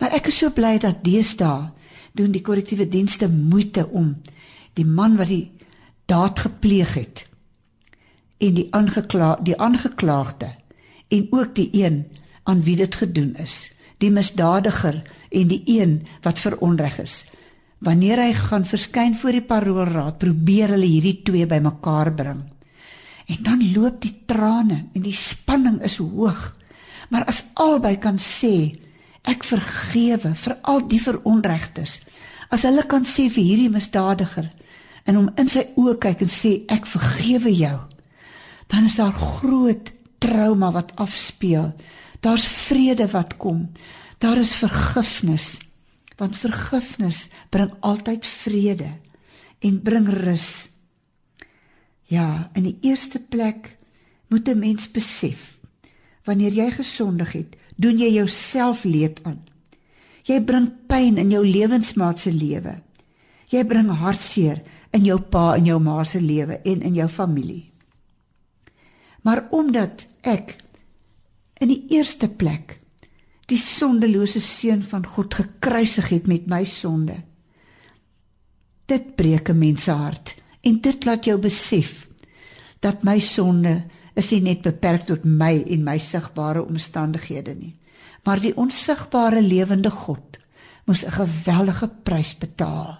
Maar 0.00 0.16
ek 0.18 0.28
is 0.28 0.38
so 0.42 0.52
bly 0.52 0.76
dat 0.82 1.04
deesdae 1.04 1.70
doen 2.16 2.32
die 2.32 2.44
korrektiewe 2.44 2.88
dienste 2.88 3.28
moeite 3.28 3.86
om 3.86 4.14
die 4.76 4.84
man 4.84 5.16
wat 5.16 5.32
die 5.32 5.52
daad 6.08 6.38
gepleeg 6.44 6.94
het 6.96 7.24
en 8.40 8.56
die 8.58 8.68
aangekla 8.76 9.38
die 9.44 9.56
aangeklaagde 9.56 10.50
en 11.08 11.28
ook 11.32 11.54
die 11.56 11.70
een 11.72 12.04
aan 12.44 12.60
wie 12.62 12.76
dit 12.76 12.94
gedoen 12.94 13.32
is 13.40 13.64
die 14.02 14.10
misdadiger 14.12 15.00
en 15.30 15.48
die 15.48 15.62
een 15.66 16.00
wat 16.24 16.40
veronreg 16.42 16.98
is. 17.00 17.24
Wanneer 17.84 18.20
hy 18.20 18.32
gaan 18.36 18.66
verskyn 18.68 19.16
voor 19.16 19.36
die 19.36 19.44
paroolraad 19.44 20.18
probeer 20.20 20.74
hulle 20.74 20.88
hierdie 20.88 21.20
twee 21.24 21.46
bymekaar 21.48 22.12
bring. 22.16 22.42
En 23.26 23.42
dan 23.44 23.64
loop 23.72 24.00
die 24.02 24.14
trane 24.28 24.86
en 24.92 25.04
die 25.04 25.16
spanning 25.16 25.80
is 25.84 25.98
hoog 26.00 26.52
maar 27.10 27.24
as 27.24 27.44
albei 27.54 27.96
kan 27.96 28.18
sê 28.18 28.78
ek 29.26 29.44
vergewe 29.44 30.34
vir 30.34 30.56
al 30.62 30.86
die 30.88 31.02
veronregtes 31.02 32.00
as 32.50 32.62
hulle 32.62 32.86
kan 32.86 33.04
sê 33.04 33.28
vir 33.28 33.44
hierdie 33.44 33.72
misdadiger 33.72 34.50
en 35.06 35.14
hom 35.14 35.28
in 35.38 35.48
sy 35.48 35.66
oë 35.76 35.98
kyk 36.02 36.26
en 36.26 36.32
sê 36.32 36.56
ek 36.70 36.86
vergewe 36.86 37.52
jou 37.52 37.78
dan 38.66 38.84
is 38.84 38.98
daar 38.98 39.12
groot 39.12 39.92
trauma 40.18 40.70
wat 40.72 40.96
afspeel. 40.96 41.74
Daar's 42.20 42.46
vrede 42.46 43.10
wat 43.10 43.36
kom. 43.36 43.72
Daar 44.18 44.36
is 44.36 44.54
vergifnis. 44.54 45.58
Want 46.16 46.36
vergifnis 46.36 47.28
bring 47.48 47.72
altyd 47.80 48.26
vrede 48.26 48.90
en 49.58 49.82
bring 49.82 50.08
rus. 50.08 50.68
Ja 52.06 52.50
in 52.54 52.62
die 52.62 52.78
eerste 52.80 53.18
plek 53.18 53.76
moet 54.28 54.48
'n 54.48 54.58
mens 54.58 54.90
besef 54.90 55.55
wanneer 56.26 56.52
jy 56.52 56.70
gesondig 56.70 57.32
het 57.32 57.56
doen 57.76 57.98
jy 57.98 58.12
jouself 58.18 58.84
leed 58.84 59.20
aan 59.24 59.40
jy 60.26 60.40
bring 60.42 60.70
pyn 60.86 61.18
in 61.22 61.30
jou 61.30 61.44
lewensmaat 61.46 62.18
se 62.18 62.32
lewe 62.32 62.76
jy 63.50 63.62
bring 63.64 63.90
hartseer 64.02 64.62
in 64.96 65.04
jou 65.06 65.18
pa 65.20 65.54
en 65.56 65.66
jou 65.68 65.78
ma 65.82 66.02
se 66.04 66.20
lewe 66.22 66.60
en 66.64 66.82
in 66.82 66.96
jou 66.96 67.08
familie. 67.10 67.64
Maar 69.26 69.46
omdat 69.54 70.06
ek 70.22 70.56
in 71.60 71.72
die 71.72 71.82
eerste 71.96 72.28
plek 72.28 72.78
die 73.50 73.60
sondelose 73.60 74.42
seun 74.42 74.82
van 74.82 75.06
God 75.06 75.36
gekruisig 75.38 76.10
het 76.10 76.26
met 76.30 76.48
my 76.50 76.64
sonde. 76.66 77.20
Dit 78.86 79.14
breek 79.16 79.50
'n 79.50 79.58
mens 79.58 79.84
se 79.84 79.92
hart 79.92 80.34
en 80.62 80.80
dit 80.80 81.04
laat 81.04 81.24
jou 81.24 81.38
besef 81.38 82.08
dat 82.80 83.02
my 83.02 83.18
sonde 83.18 83.84
is 84.16 84.30
nie 84.32 84.42
net 84.42 84.64
beperk 84.64 85.06
tot 85.10 85.24
my 85.24 85.52
en 85.60 85.84
my 85.84 85.98
sigbare 86.00 86.64
omstandighede 86.64 87.54
nie, 87.54 87.74
maar 88.24 88.40
die 88.40 88.54
onsigbare 88.56 89.42
lewende 89.44 89.90
God 89.90 90.38
moes 90.86 91.04
'n 91.04 91.10
geweldige 91.10 91.88
prys 92.02 92.36
betaal. 92.38 92.98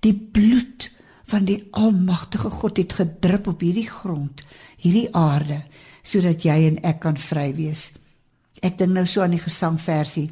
Die 0.00 0.14
bloed 0.14 0.90
van 1.24 1.44
die 1.44 1.68
almagtige 1.70 2.50
God 2.50 2.76
het 2.76 2.92
gedrup 2.92 3.46
op 3.46 3.60
hierdie 3.60 3.88
grond, 3.88 4.44
hierdie 4.76 5.08
aarde, 5.14 5.62
sodat 6.02 6.42
jy 6.42 6.66
en 6.66 6.78
ek 6.82 7.00
kan 7.00 7.16
vry 7.16 7.54
wees. 7.54 7.90
Ek 8.62 8.78
dink 8.78 8.92
nou 8.92 9.06
so 9.06 9.22
aan 9.22 9.36
die 9.36 9.42
gesangversie. 9.42 10.30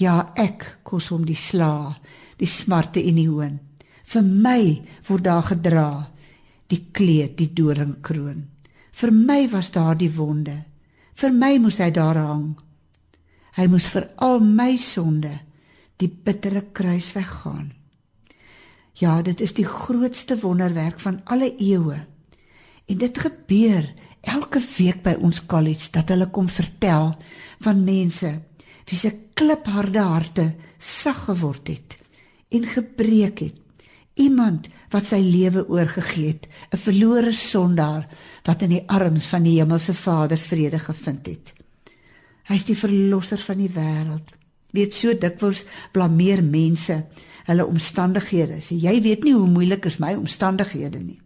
Ja, 0.00 0.32
ek 0.34 0.78
kos 0.82 1.10
hom 1.12 1.24
die 1.24 1.38
sla, 1.38 1.96
die 2.36 2.48
smarte 2.48 3.02
en 3.04 3.14
die 3.14 3.28
hoon. 3.28 3.58
Vir 4.04 4.22
my 4.22 4.82
word 5.08 5.24
daar 5.24 5.42
gedra 5.42 6.10
die 6.70 6.86
kleed, 6.92 7.36
die 7.38 7.50
doringkroon. 7.54 8.46
Vir 9.00 9.12
my 9.16 9.46
was 9.48 9.70
daar 9.72 9.96
die 9.96 10.10
wonde. 10.12 10.58
Vir 11.16 11.32
my 11.32 11.54
moes 11.62 11.78
hy 11.80 11.88
daar 11.94 12.18
hang. 12.20 12.58
Hy 13.56 13.64
moes 13.72 13.86
vir 13.88 14.10
al 14.20 14.42
my 14.44 14.74
sonde 14.76 15.32
die 16.00 16.08
bittere 16.08 16.66
kruis 16.76 17.08
weggaan. 17.16 17.70
Ja, 19.00 19.22
dit 19.24 19.40
is 19.40 19.54
die 19.56 19.64
grootste 19.64 20.36
wonderwerk 20.42 21.00
van 21.00 21.22
alle 21.24 21.48
eeue. 21.56 21.96
En 22.90 23.00
dit 23.00 23.18
gebeur 23.24 23.88
elke 24.20 24.60
week 24.76 25.00
by 25.06 25.16
ons 25.16 25.40
college 25.48 25.88
dat 25.94 26.12
hulle 26.12 26.28
kom 26.28 26.50
vertel 26.52 27.14
van 27.64 27.84
mense 27.84 28.34
wie 28.90 28.98
se 28.98 29.14
klipharde 29.38 30.02
harte 30.04 30.46
sag 30.76 31.24
geword 31.30 31.72
het 31.72 31.96
en 32.52 32.66
gebreek 32.68 33.44
het. 33.46 33.58
Iemand 34.20 34.68
wat 34.92 35.06
sy 35.08 35.20
lewe 35.22 35.64
oorgegee 35.68 36.34
het, 36.34 36.48
'n 36.74 36.76
verlore 36.76 37.32
sondaar 37.32 38.08
wat 38.44 38.62
in 38.62 38.70
die 38.70 38.84
arms 38.86 39.26
van 39.26 39.42
die 39.42 39.58
hemelse 39.60 39.94
Vader 39.94 40.38
vrede 40.38 40.78
gevind 40.78 41.26
het. 41.26 41.52
Hy 42.48 42.54
is 42.54 42.64
die 42.64 42.76
verlosser 42.76 43.38
van 43.38 43.58
die 43.58 43.70
wêreld. 43.70 44.34
Weet 44.74 44.94
so 44.94 45.14
dikwels 45.14 45.64
blameer 45.92 46.42
mense 46.42 47.04
hulle 47.44 47.66
omstandighede. 47.66 48.60
So 48.60 48.74
jy 48.74 49.00
weet 49.02 49.24
nie 49.24 49.34
hoe 49.34 49.46
moeilik 49.46 49.84
is 49.84 49.98
my 49.98 50.14
omstandighede 50.14 50.98
nie. 50.98 51.20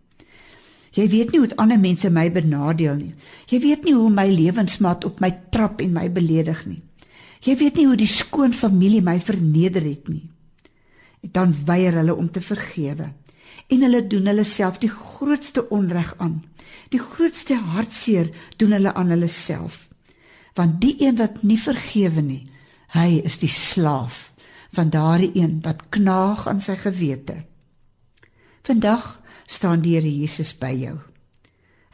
Jy 0.94 1.09
weet 1.09 1.33
nie 1.33 1.40
hoe 1.42 1.57
ander 1.57 1.78
mense 1.78 2.11
my 2.11 2.28
benadeel 2.30 2.94
nie. 2.94 3.14
Jy 3.50 3.61
weet 3.61 3.85
nie 3.85 3.94
hoe 3.94 4.11
my 4.11 4.28
lewensmaat 4.30 5.04
op 5.04 5.20
my 5.20 5.33
trap 5.50 5.80
en 5.80 5.92
my 5.92 6.11
beledig 6.11 6.66
nie. 6.66 6.83
Jy 7.44 7.57
weet 7.57 7.76
nie 7.76 7.87
hoe 7.87 7.96
die 7.96 8.09
skoon 8.09 8.52
familie 8.52 9.02
my 9.02 9.18
verneder 9.20 9.83
het 9.83 10.09
nie. 10.09 10.30
Dan 11.33 11.55
weier 11.67 11.93
hulle 12.01 12.15
om 12.15 12.31
te 12.31 12.41
vergewe. 12.41 13.13
En 13.69 13.81
hulle 13.87 14.07
doen 14.07 14.27
hulle 14.27 14.45
self 14.45 14.79
die 14.79 14.93
grootste 14.93 15.69
onreg 15.69 16.15
aan. 16.19 16.43
Die 16.93 17.01
grootste 17.01 17.57
hartseer 17.57 18.31
doen 18.57 18.77
hulle 18.77 18.95
aan 18.95 19.13
hulle 19.15 19.29
self. 19.29 19.89
Want 20.55 20.81
die 20.81 20.95
een 21.01 21.17
wat 21.17 21.43
nie 21.43 21.59
vergewe 21.59 22.23
nie, 22.23 22.45
hy 22.95 23.21
is 23.27 23.41
die 23.43 23.51
slaaf 23.51 24.31
van 24.75 24.91
daardie 24.91 25.31
een 25.35 25.61
wat 25.63 25.89
knaag 25.95 26.47
aan 26.51 26.61
sy 26.63 26.75
gewete. 26.79 27.37
Vandag 28.67 29.21
staan 29.47 29.83
die 29.85 29.95
Here 29.95 30.11
Jesus 30.11 30.55
by 30.59 30.73
jou. 30.75 30.97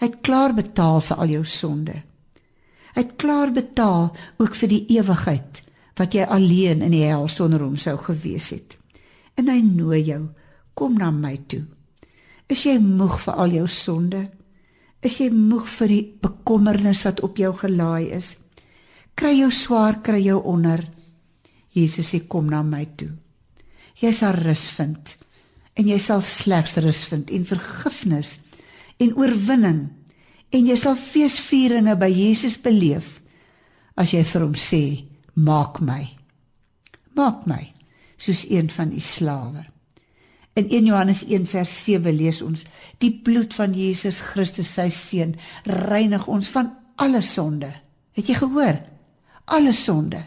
Hy 0.00 0.08
het 0.08 0.20
klaar 0.24 0.54
betaal 0.56 1.00
vir 1.04 1.20
al 1.20 1.32
jou 1.34 1.44
sonde. 1.44 1.96
Hy 2.94 3.02
het 3.02 3.16
klaar 3.20 3.52
betaal 3.52 4.10
ook 4.40 4.56
vir 4.56 4.72
die 4.72 4.84
ewigheid 4.96 5.62
wat 6.00 6.14
jy 6.16 6.24
alleen 6.24 6.80
in 6.82 6.94
die 6.94 7.04
hel 7.04 7.28
sonder 7.28 7.60
hom 7.60 7.76
sou 7.76 7.98
gewees 8.00 8.48
het. 8.54 8.79
En 9.40 9.48
hy 9.48 9.60
nooi 9.64 10.02
jou, 10.10 10.20
kom 10.76 10.98
na 11.00 11.08
my 11.14 11.36
toe. 11.48 11.62
Is 12.50 12.66
jy 12.66 12.76
moeg 12.82 13.16
vir 13.24 13.40
al 13.40 13.56
jou 13.60 13.66
sonde? 13.70 14.20
Is 15.00 15.16
jy 15.22 15.30
moeg 15.32 15.68
vir 15.78 15.92
die 15.94 16.04
bekommernis 16.26 17.06
wat 17.06 17.22
op 17.24 17.38
jou 17.40 17.54
gelaai 17.56 18.10
is? 18.18 18.34
Kry 19.16 19.32
jou 19.38 19.48
swaar, 19.54 20.02
kry 20.04 20.20
jou 20.24 20.40
onder. 20.44 20.82
Jesus 21.72 22.12
sê 22.12 22.24
kom 22.28 22.50
na 22.50 22.60
my 22.66 22.84
toe. 22.98 23.10
Jy 24.00 24.12
sal 24.16 24.36
rus 24.36 24.66
vind 24.76 25.16
en 25.80 25.88
jy 25.88 25.98
sal 26.02 26.22
slegs 26.26 26.76
rus 26.82 27.02
vind 27.08 27.30
en 27.32 27.46
vergifnis 27.48 28.34
en 29.00 29.14
oorwinning 29.16 29.80
en 30.50 30.68
jy 30.68 30.76
sal 30.78 30.96
feesvieringe 30.98 31.94
by 32.00 32.08
Jesus 32.10 32.58
beleef 32.60 33.18
as 34.00 34.14
jy 34.14 34.22
vir 34.26 34.44
hom 34.44 34.56
sê 34.58 34.82
maak 35.38 35.80
my 35.84 36.02
maak 37.16 37.46
my 37.48 37.62
soos 38.20 38.44
een 38.48 38.68
van 38.70 38.92
u 38.92 39.00
slawe. 39.00 39.64
In 40.52 40.68
1 40.68 40.84
Johannes 40.84 41.24
1 41.24 41.46
vers 41.46 41.72
7 41.84 42.12
lees 42.16 42.42
ons 42.42 42.64
die 43.00 43.12
bloed 43.24 43.54
van 43.56 43.72
Jesus 43.76 44.18
Christus 44.32 44.72
sy 44.74 44.88
seun 44.92 45.36
reinig 45.64 46.26
ons 46.28 46.50
van 46.52 46.72
alle 47.00 47.22
sonde. 47.24 47.70
Het 48.18 48.32
jy 48.32 48.36
gehoor? 48.42 48.80
Alle 49.56 49.72
sonde. 49.72 50.20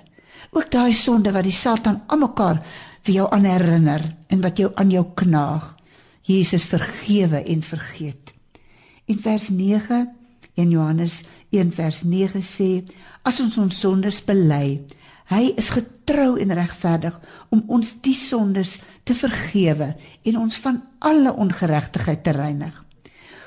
Ook 0.54 0.72
daai 0.72 0.94
sonde 0.98 1.34
wat 1.36 1.46
die 1.46 1.56
Satan 1.56 2.02
almekaar 2.08 2.64
vir 3.04 3.14
jou 3.14 3.28
aan 3.36 3.46
herinner 3.46 4.04
en 4.32 4.42
wat 4.42 4.58
jou 4.58 4.72
aan 4.80 4.92
jou 4.94 5.06
knaag. 5.20 5.74
Jesus 6.24 6.66
vergewe 6.72 7.44
en 7.44 7.62
vergeet. 7.62 8.34
In 9.06 9.20
vers 9.20 9.50
9 9.50 10.08
in 10.56 10.70
Johannes 10.70 11.22
1 11.52 11.72
vers 11.76 12.04
9 12.08 12.42
sê 12.42 12.70
as 13.28 13.42
ons 13.44 13.58
ons 13.60 13.80
sondes 13.80 14.22
bely, 14.24 14.80
hy 15.32 15.54
is 15.58 15.70
getrou 15.70 16.38
en 16.40 16.54
regverdig 16.54 17.20
om 17.50 17.64
ons 17.68 17.96
die 18.02 18.16
sondes 18.18 18.80
te 19.04 19.16
vergewe 19.16 19.94
en 20.24 20.38
ons 20.38 20.58
van 20.64 20.82
alle 21.00 21.34
ongeregtigheid 21.34 22.24
te 22.24 22.32
reinig. 22.36 22.84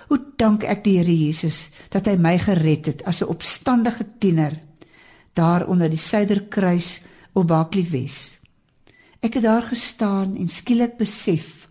Hoe 0.09 0.21
dank 0.39 0.65
ek 0.65 0.85
die 0.85 0.99
Here 0.99 1.13
Jesus 1.13 1.69
dat 1.91 2.07
hy 2.07 2.17
my 2.17 2.37
gered 2.39 2.87
het 2.87 3.05
as 3.05 3.23
'n 3.23 3.29
opstandige 3.29 4.07
tiener 4.19 4.61
daar 5.35 5.67
onder 5.67 5.91
die 5.91 6.01
suiderkruis 6.01 7.01
op 7.33 7.47
Baklie 7.47 7.89
Wes. 7.91 8.31
Ek 9.21 9.35
het 9.35 9.43
daar 9.43 9.63
gestaan 9.63 10.37
en 10.37 10.49
skielik 10.49 10.97
besef 10.97 11.69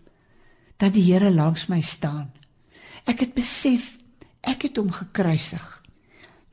dat 0.76 0.92
die 0.92 1.02
Here 1.12 1.30
langs 1.30 1.66
my 1.66 1.80
staan. 1.80 2.30
Ek 3.04 3.20
het 3.20 3.34
besef 3.34 3.96
ek 4.46 4.62
het 4.62 4.76
hom 4.76 4.90
gekruisig. 4.90 5.82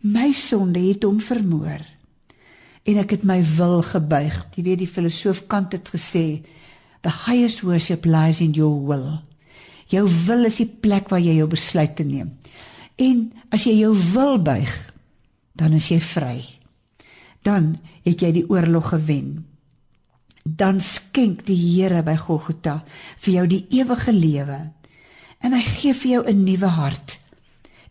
My 0.02 0.32
sonde 0.34 0.80
het 0.80 1.04
hom 1.04 1.20
vermoor. 1.22 1.84
En 2.84 2.98
ek 2.98 3.10
het 3.10 3.24
my 3.24 3.40
wil 3.56 3.82
gebuig. 3.82 4.48
Jy 4.56 4.64
weet 4.64 4.80
die 4.80 4.88
filosoof 4.88 5.48
Kant 5.48 5.72
het 5.72 5.90
gesê, 5.90 6.44
"The 7.02 7.14
highest 7.28 7.62
worship 7.62 8.06
lies 8.06 8.42
in 8.42 8.52
your 8.52 8.88
will." 8.88 9.22
Jou 9.88 10.10
wil 10.26 10.46
is 10.46 10.56
die 10.56 10.66
plek 10.80 11.10
waar 11.10 11.20
jy 11.20 11.36
jou 11.36 11.48
besluite 11.48 12.04
neem. 12.04 12.38
En 12.96 13.32
as 13.50 13.64
jy 13.64 13.78
jou 13.80 13.96
wil 14.14 14.42
buig, 14.42 14.94
dan 15.56 15.74
is 15.74 15.88
jy 15.88 16.00
vry 16.00 16.64
dan 17.44 17.78
het 18.04 18.22
jy 18.24 18.32
die 18.40 18.46
oorlog 18.50 18.94
gewen. 18.94 19.46
Dan 20.44 20.82
skenk 20.82 21.46
die 21.48 21.58
Here 21.58 22.04
by 22.04 22.16
Golgotha 22.20 22.84
vir 23.24 23.34
jou 23.34 23.48
die 23.48 23.66
ewige 23.70 24.12
lewe. 24.12 24.72
en 25.44 25.52
hy 25.52 25.60
gee 25.60 25.92
vir 25.92 26.12
jou 26.12 26.24
'n 26.24 26.44
nuwe 26.44 26.70
hart. 26.72 27.20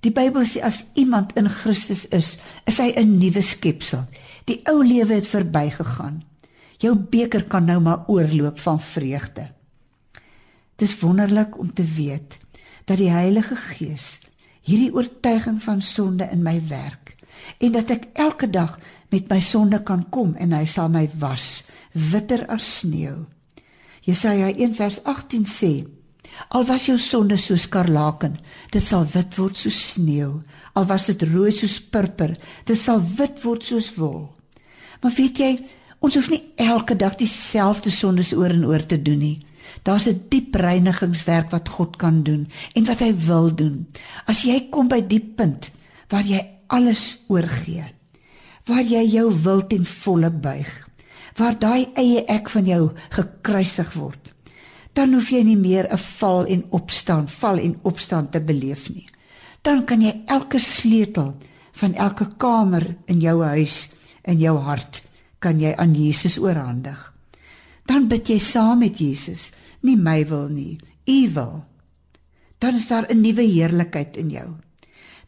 Die 0.01 0.11
Bybel 0.11 0.47
sê 0.49 0.63
as 0.63 0.85
iemand 0.95 1.37
in 1.37 1.49
Christus 1.49 2.07
is, 2.09 2.39
is 2.65 2.79
hy 2.79 2.93
'n 2.97 3.19
nuwe 3.19 3.43
skepsel. 3.43 4.07
Die 4.45 4.61
ou 4.71 4.83
lewe 4.85 5.15
het 5.15 5.29
verbygegaan. 5.29 6.23
Jou 6.83 6.97
beker 6.97 7.45
kan 7.45 7.65
nou 7.65 7.81
maar 7.81 8.09
oorloop 8.11 8.59
van 8.59 8.81
vreugde. 8.81 9.51
Dis 10.77 10.99
wonderlik 10.99 11.59
om 11.59 11.73
te 11.73 11.85
weet 11.85 12.39
dat 12.85 12.99
die 12.99 13.11
Heilige 13.11 13.57
Gees 13.57 14.19
hierdie 14.63 14.93
oortuiging 14.95 15.59
van 15.63 15.83
sonde 15.83 16.29
in 16.31 16.43
my 16.43 16.57
werk 16.69 17.15
en 17.59 17.73
dat 17.75 17.91
ek 17.91 18.09
elke 18.19 18.49
dag 18.51 18.79
met 19.11 19.29
my 19.31 19.41
sonde 19.43 19.83
kan 19.83 20.05
kom 20.15 20.35
en 20.39 20.55
hy 20.55 20.65
sal 20.71 20.91
my 20.93 21.09
was 21.19 21.63
witter 21.93 22.47
as 22.51 22.67
sneeu. 22.79 23.25
Jesaja 24.03 24.51
1 24.51 24.75
vers 24.79 25.03
18 25.05 25.47
sê: 25.47 25.73
Al 26.49 26.65
was 26.67 26.87
jou 26.89 26.99
sonde 26.99 27.37
soos 27.39 27.67
skarlaken, 27.69 28.39
dit 28.73 28.83
sal 28.83 29.05
wit 29.15 29.37
word 29.39 29.59
soos 29.59 29.79
sneeu. 29.93 30.41
Al 30.73 30.87
was 30.89 31.07
dit 31.07 31.23
rooi 31.23 31.53
soos 31.53 31.81
purper, 31.81 32.37
dit 32.65 32.79
sal 32.79 33.03
wit 33.19 33.43
word 33.45 33.65
soos 33.65 33.91
wol. 33.97 34.31
Maar 35.03 35.15
weet 35.17 35.39
jy, 35.39 35.53
ons 36.01 36.15
hoef 36.17 36.31
nie 36.33 36.43
elke 36.57 36.97
dag 36.97 37.17
dieselfde 37.21 37.91
sondes 37.91 38.33
oor 38.33 38.55
en 38.55 38.65
oor 38.67 38.87
te 38.87 38.99
doen 39.03 39.19
nie. 39.19 39.39
Daar's 39.83 40.07
'n 40.07 40.27
diep 40.29 40.55
reinigingswerk 40.55 41.51
wat 41.51 41.69
God 41.69 41.97
kan 41.97 42.23
doen 42.23 42.49
en 42.75 42.85
wat 42.85 43.01
hy 43.01 43.13
wil 43.15 43.55
doen. 43.55 43.87
As 44.27 44.43
jy 44.43 44.69
kom 44.71 44.89
by 44.89 45.01
die 45.01 45.21
punt 45.21 45.71
waar 46.09 46.25
jy 46.25 46.41
alles 46.67 47.21
oorgee, 47.29 47.85
waar 48.67 48.83
jy 48.83 49.05
jou 49.05 49.43
wil 49.43 49.67
ten 49.67 49.85
volle 49.85 50.31
buig, 50.31 50.89
waar 51.37 51.59
daai 51.59 51.89
eie 51.95 52.25
ek 52.29 52.49
van 52.49 52.67
jou 52.67 52.91
gekruisig 53.11 53.93
word, 53.93 54.33
dan 54.93 55.15
hoef 55.15 55.31
jy 55.31 55.43
nie 55.43 55.57
meer 55.57 55.89
'n 55.93 55.99
val 55.99 56.47
en 56.47 56.65
opstaan, 56.71 57.29
val 57.29 57.59
en 57.59 57.79
opstaan 57.83 58.31
te 58.31 58.41
beleef 58.41 58.89
nie. 58.95 59.12
Dan 59.63 59.85
kan 59.87 60.03
jy 60.03 60.13
elke 60.27 60.59
sleutel 60.59 61.35
van 61.73 61.95
elke 61.95 62.29
kamer 62.37 62.97
in 63.07 63.21
jou 63.21 63.43
huis 63.43 63.89
in 64.29 64.41
jou 64.43 64.57
hart 64.59 65.03
kan 65.43 65.59
jy 65.61 65.75
aan 65.75 65.95
Jesus 65.95 66.39
oorhandig. 66.39 66.99
Dan 67.87 68.09
bid 68.09 68.29
jy 68.31 68.39
saam 68.39 68.83
met 68.85 69.01
Jesus, 69.01 69.51
nie 69.83 69.97
my 69.97 70.23
wil 70.27 70.49
nie, 70.49 70.79
U 71.07 71.29
wil. 71.35 71.65
Dan 72.63 72.79
is 72.79 72.87
daar 72.87 73.07
'n 73.11 73.21
nuwe 73.21 73.43
heerlikheid 73.43 74.17
in 74.17 74.31
jou. 74.31 74.49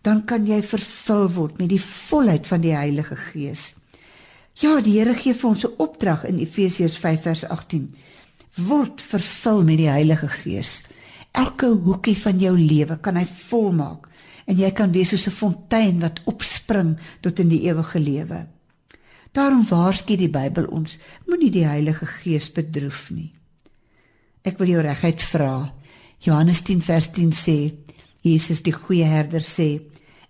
Dan 0.02 0.24
kan 0.24 0.46
jy 0.46 0.62
vervul 0.62 1.28
word 1.28 1.58
met 1.58 1.68
die 1.68 1.80
volheid 1.80 2.46
van 2.46 2.60
die 2.60 2.74
Heilige 2.74 3.16
Gees. 3.16 3.74
Ja, 4.54 4.80
die 4.80 4.98
Here 4.98 5.14
gee 5.14 5.34
vir 5.34 5.50
ons 5.50 5.64
'n 5.64 5.74
opdrag 5.78 6.24
in 6.24 6.38
Efesiërs 6.38 6.96
5 6.96 7.22
vers 7.22 7.44
18 7.44 7.94
word 8.54 9.00
vervul 9.00 9.64
met 9.64 9.78
die 9.78 9.90
Heilige 9.90 10.28
Gees. 10.28 10.82
Elke 11.32 11.66
hoekie 11.66 12.16
van 12.16 12.38
jou 12.38 12.58
lewe 12.58 12.98
kan 13.02 13.16
hy 13.16 13.24
volmaak 13.24 14.08
en 14.46 14.58
jy 14.58 14.70
kan 14.76 14.92
wees 14.92 15.08
soos 15.08 15.26
'n 15.26 15.38
fontein 15.38 16.00
wat 16.00 16.20
opspring 16.24 16.96
tot 17.20 17.38
in 17.38 17.48
die 17.48 17.62
ewige 17.68 17.98
lewe. 17.98 18.46
Daarom 19.32 19.64
waarsku 19.66 20.16
die 20.16 20.30
Bybel 20.30 20.68
ons, 20.70 20.98
moenie 21.26 21.50
die 21.50 21.66
Heilige 21.66 22.06
Gees 22.06 22.52
bedroef 22.52 23.10
nie. 23.10 23.32
Ek 24.44 24.58
wil 24.58 24.68
jou 24.68 24.82
reguit 24.84 25.22
vra. 25.22 25.74
Johannes 26.20 26.62
10 26.62 26.82
vers 26.82 27.10
10 27.10 27.32
sê, 27.32 27.74
Jesus 28.22 28.62
die 28.62 28.72
goeie 28.72 29.04
herder 29.04 29.42
sê, 29.42 29.80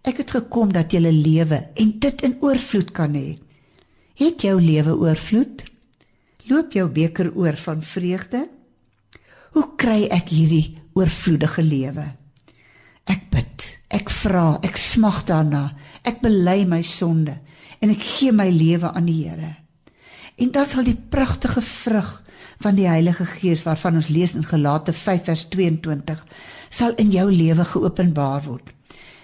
ek 0.02 0.22
het 0.22 0.30
gekom 0.30 0.72
dat 0.72 0.92
jy 0.92 1.00
lewe 1.00 1.68
en 1.74 1.98
dit 1.98 2.22
in 2.22 2.38
oorvloed 2.40 2.92
kan 2.92 3.14
hê. 3.14 3.38
Het 4.14 4.40
jou 4.40 4.60
lewe 4.60 4.96
oorvloed? 4.96 5.64
Loop 6.48 6.72
jou 6.72 6.88
beker 6.88 7.32
oor 7.34 7.56
van 7.56 7.82
vreugde? 7.82 8.48
Hoe 9.52 9.68
kry 9.76 10.06
ek 10.10 10.28
hierdie 10.28 10.78
oorvloedige 10.94 11.62
lewe? 11.62 12.23
Ek 14.04 14.10
vra, 14.12 14.58
ek 14.60 14.76
smag 14.76 15.22
daarna. 15.24 15.70
Ek 16.04 16.18
bely 16.20 16.66
my 16.68 16.82
sonde 16.84 17.38
en 17.80 17.92
ek 17.92 18.02
gee 18.04 18.32
my 18.36 18.50
lewe 18.52 18.90
aan 18.92 19.06
die 19.08 19.22
Here. 19.24 19.54
En 20.36 20.50
dan 20.52 20.66
sal 20.68 20.84
die 20.84 20.96
pragtige 20.96 21.62
vrug 21.64 22.10
van 22.60 22.76
die 22.76 22.84
Heilige 22.84 23.24
Gees 23.24 23.62
waarvan 23.64 23.96
ons 24.00 24.10
lees 24.12 24.34
in 24.36 24.44
Galate 24.44 24.92
5 24.92 25.24
vers 25.30 25.44
22 25.52 26.20
sal 26.68 26.92
in 27.00 27.14
jou 27.14 27.30
lewe 27.32 27.64
geopenbaar 27.64 28.44
word. 28.44 28.68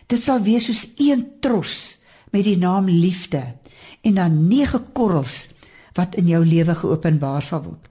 Dit 0.08 0.24
sal 0.24 0.40
wees 0.48 0.70
soos 0.70 0.86
een 0.96 1.26
tros 1.44 1.76
met 2.32 2.46
die 2.48 2.56
naam 2.56 2.88
liefde 2.88 3.42
en 4.00 4.16
dan 4.16 4.40
nege 4.48 4.80
korrels 4.96 5.42
wat 5.98 6.16
in 6.16 6.32
jou 6.32 6.40
lewe 6.46 6.78
geopenbaar 6.78 7.44
sal 7.44 7.66
word. 7.66 7.84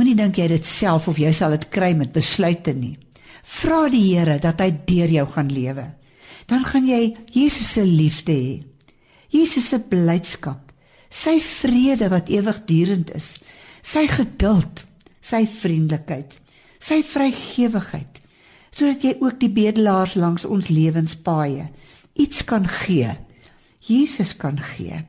Moenie 0.00 0.16
dink 0.16 0.40
jy 0.40 0.48
dit 0.54 0.64
self 0.64 1.10
of 1.12 1.20
jy 1.20 1.34
sal 1.36 1.52
dit 1.58 1.68
kry 1.72 1.92
met 1.92 2.16
besluite 2.16 2.72
nie. 2.72 2.96
Vra 3.44 3.84
die 3.92 4.04
Here 4.14 4.40
dat 4.40 4.64
hy 4.64 4.72
deur 4.88 5.12
jou 5.20 5.28
gaan 5.36 5.52
lewe. 5.52 5.86
Dan 6.46 6.64
gaan 6.64 6.86
jy 6.86 7.16
Jesus 7.34 7.72
se 7.74 7.84
liefde 7.86 8.32
hê. 8.32 8.56
Jesus 9.32 9.68
se 9.72 9.80
blydskap, 9.82 10.70
sy 11.10 11.38
vrede 11.42 12.08
wat 12.12 12.30
ewigdurend 12.32 13.10
is, 13.16 13.34
sy 13.82 14.06
geduld, 14.10 14.84
sy 15.20 15.42
vriendelikheid, 15.50 16.36
sy 16.78 17.00
vrygewigheid, 17.06 18.22
sodat 18.70 19.04
jy 19.04 19.16
ook 19.18 19.40
die 19.42 19.50
bedelaars 19.50 20.14
langs 20.20 20.46
ons 20.46 20.70
lewenspaaie 20.70 21.68
iets 22.16 22.44
kan 22.48 22.64
gee. 22.68 23.10
Jesus 23.86 24.34
kan 24.36 24.58
gee 24.58 25.02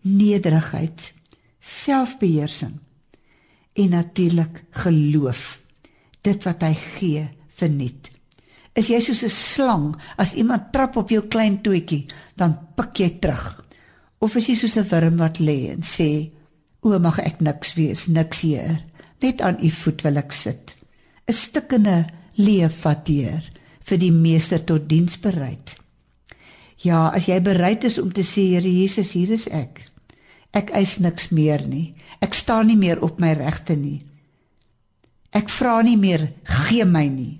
nederigheid, 0.00 1.12
selfbeheersing 1.60 2.78
en 3.72 3.88
natuurlik 3.88 4.62
geloof. 4.70 5.60
Dit 6.20 6.44
wat 6.44 6.64
hy 6.64 6.72
gee 6.74 7.26
verniet. 7.56 8.10
Is 8.74 8.88
jy 8.88 9.00
soos 9.00 9.22
'n 9.24 9.30
slang 9.30 9.96
as 10.16 10.34
iemand 10.34 10.72
trap 10.72 10.96
op 10.96 11.10
jou 11.10 11.22
klein 11.28 11.60
toetjie, 11.62 12.06
dan 12.36 12.58
pik 12.76 12.98
jy 12.98 13.10
terug. 13.20 13.64
Of 14.20 14.36
is 14.36 14.46
jy 14.46 14.54
soos 14.54 14.76
'n 14.76 14.88
wurm 14.90 15.16
wat 15.16 15.38
lê 15.38 15.70
en 15.70 15.82
sê, 15.82 16.30
"O, 16.82 16.98
mag 16.98 17.18
ek 17.18 17.40
niks 17.40 17.74
wees, 17.74 18.06
niks 18.06 18.40
hier. 18.40 18.84
Net 19.20 19.40
aan 19.40 19.58
u 19.62 19.70
voet 19.70 20.02
wil 20.02 20.16
ek 20.16 20.32
sit." 20.32 20.74
'n 21.28 21.32
Stikkende 21.32 22.06
leef 22.36 22.82
wat 22.82 23.06
deur 23.06 23.42
vir 23.80 23.98
die 23.98 24.12
meester 24.12 24.64
tot 24.64 24.88
diens 24.88 25.18
bereid. 25.20 25.76
Ja, 26.76 27.08
as 27.08 27.26
jy 27.26 27.40
bereid 27.40 27.84
is 27.84 27.98
om 27.98 28.12
te 28.12 28.22
sê, 28.22 28.40
Here 28.54 28.72
Jesus, 28.72 29.12
hier 29.12 29.30
is 29.30 29.48
ek. 29.48 29.90
Ek 30.52 30.70
eis 30.70 30.98
niks 30.98 31.28
meer 31.30 31.66
nie. 31.66 31.94
Ek 32.20 32.34
staan 32.34 32.66
nie 32.66 32.76
meer 32.76 33.02
op 33.02 33.20
my 33.20 33.32
regte 33.32 33.76
nie. 33.76 34.02
Ek 35.32 35.48
vra 35.48 35.82
nie 35.82 35.96
meer 35.96 36.32
gee 36.44 36.84
my 36.84 37.06
nie. 37.06 37.39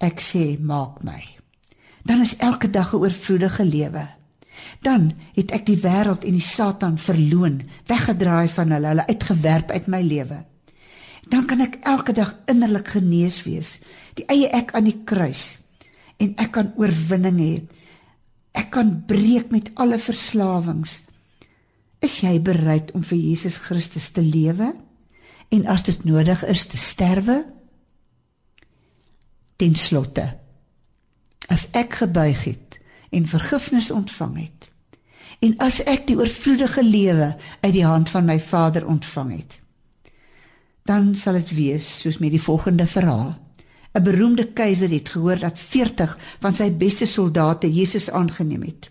Ek 0.00 0.22
sê 0.24 0.56
maak 0.58 1.02
my. 1.04 1.20
Dan 2.04 2.22
is 2.24 2.36
elke 2.40 2.70
dag 2.70 2.92
'n 2.92 2.96
oorvloedige 2.96 3.64
lewe. 3.64 4.08
Dan 4.80 5.12
het 5.34 5.50
ek 5.50 5.66
die 5.66 5.76
wêreld 5.76 6.24
en 6.24 6.32
die 6.32 6.48
Satan 6.56 6.98
verloon, 6.98 7.62
weggedraai 7.86 8.48
van 8.48 8.70
hulle, 8.70 8.86
hulle 8.86 9.06
uitgewerp 9.06 9.70
uit 9.70 9.86
my 9.86 10.00
lewe. 10.02 10.44
Dan 11.28 11.46
kan 11.46 11.60
ek 11.60 11.78
elke 11.84 12.12
dag 12.12 12.34
innerlik 12.46 12.88
genees 12.88 13.42
wees, 13.42 13.78
die 14.14 14.24
eie 14.26 14.48
ek 14.48 14.72
aan 14.72 14.84
die 14.84 15.00
kruis 15.04 15.58
en 16.16 16.34
ek 16.36 16.52
kan 16.52 16.72
oorwinning 16.76 17.38
hê. 17.38 17.54
Ek 18.52 18.70
kan 18.70 19.04
breek 19.06 19.50
met 19.50 19.70
alle 19.74 19.98
verslawings. 19.98 21.00
Is 22.00 22.20
jy 22.20 22.40
bereid 22.40 22.90
om 22.96 23.02
vir 23.02 23.18
Jesus 23.18 23.56
Christus 23.56 24.10
te 24.10 24.24
lewe 24.24 24.72
en 25.50 25.66
as 25.66 25.82
dit 25.82 26.04
nodig 26.04 26.44
is 26.44 26.66
te 26.66 26.76
sterwe? 26.76 27.44
Ten 29.60 29.76
slotte. 29.76 30.24
As 31.52 31.66
ek 31.76 32.00
gebuig 32.00 32.44
het 32.48 32.78
en 33.12 33.26
vergifnis 33.28 33.90
ontvang 33.92 34.36
het 34.46 34.68
en 35.40 35.54
as 35.64 35.80
ek 35.88 36.06
die 36.08 36.16
oorvloedige 36.20 36.82
lewe 36.84 37.34
uit 37.60 37.72
die 37.72 37.84
hand 37.84 38.10
van 38.12 38.26
my 38.28 38.36
Vader 38.40 38.86
ontvang 38.86 39.30
het 39.38 39.60
dan 40.90 41.14
sal 41.14 41.38
dit 41.38 41.52
wees 41.54 41.86
soos 42.02 42.18
met 42.18 42.32
die 42.34 42.42
volgende 42.42 42.86
verhaal. 42.86 43.36
'n 43.94 44.02
beroemde 44.02 44.46
keiser 44.52 44.90
het 44.90 45.08
gehoor 45.08 45.38
dat 45.38 45.58
40 45.58 46.18
van 46.40 46.54
sy 46.54 46.70
beste 46.70 47.06
soldate 47.06 47.72
Jesus 47.72 48.10
aangeneem 48.10 48.62
het. 48.62 48.90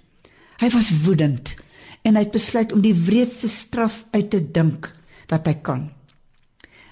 Hy 0.59 0.69
was 0.69 0.91
woedend 1.03 1.55
en 2.01 2.15
hy 2.15 2.23
het 2.23 2.31
besluit 2.31 2.71
om 2.71 2.81
die 2.81 2.93
wreedste 2.93 3.49
straf 3.49 4.05
uit 4.11 4.29
te 4.29 4.51
dink 4.51 4.91
wat 5.27 5.47
hy 5.47 5.53
kan. 5.53 5.89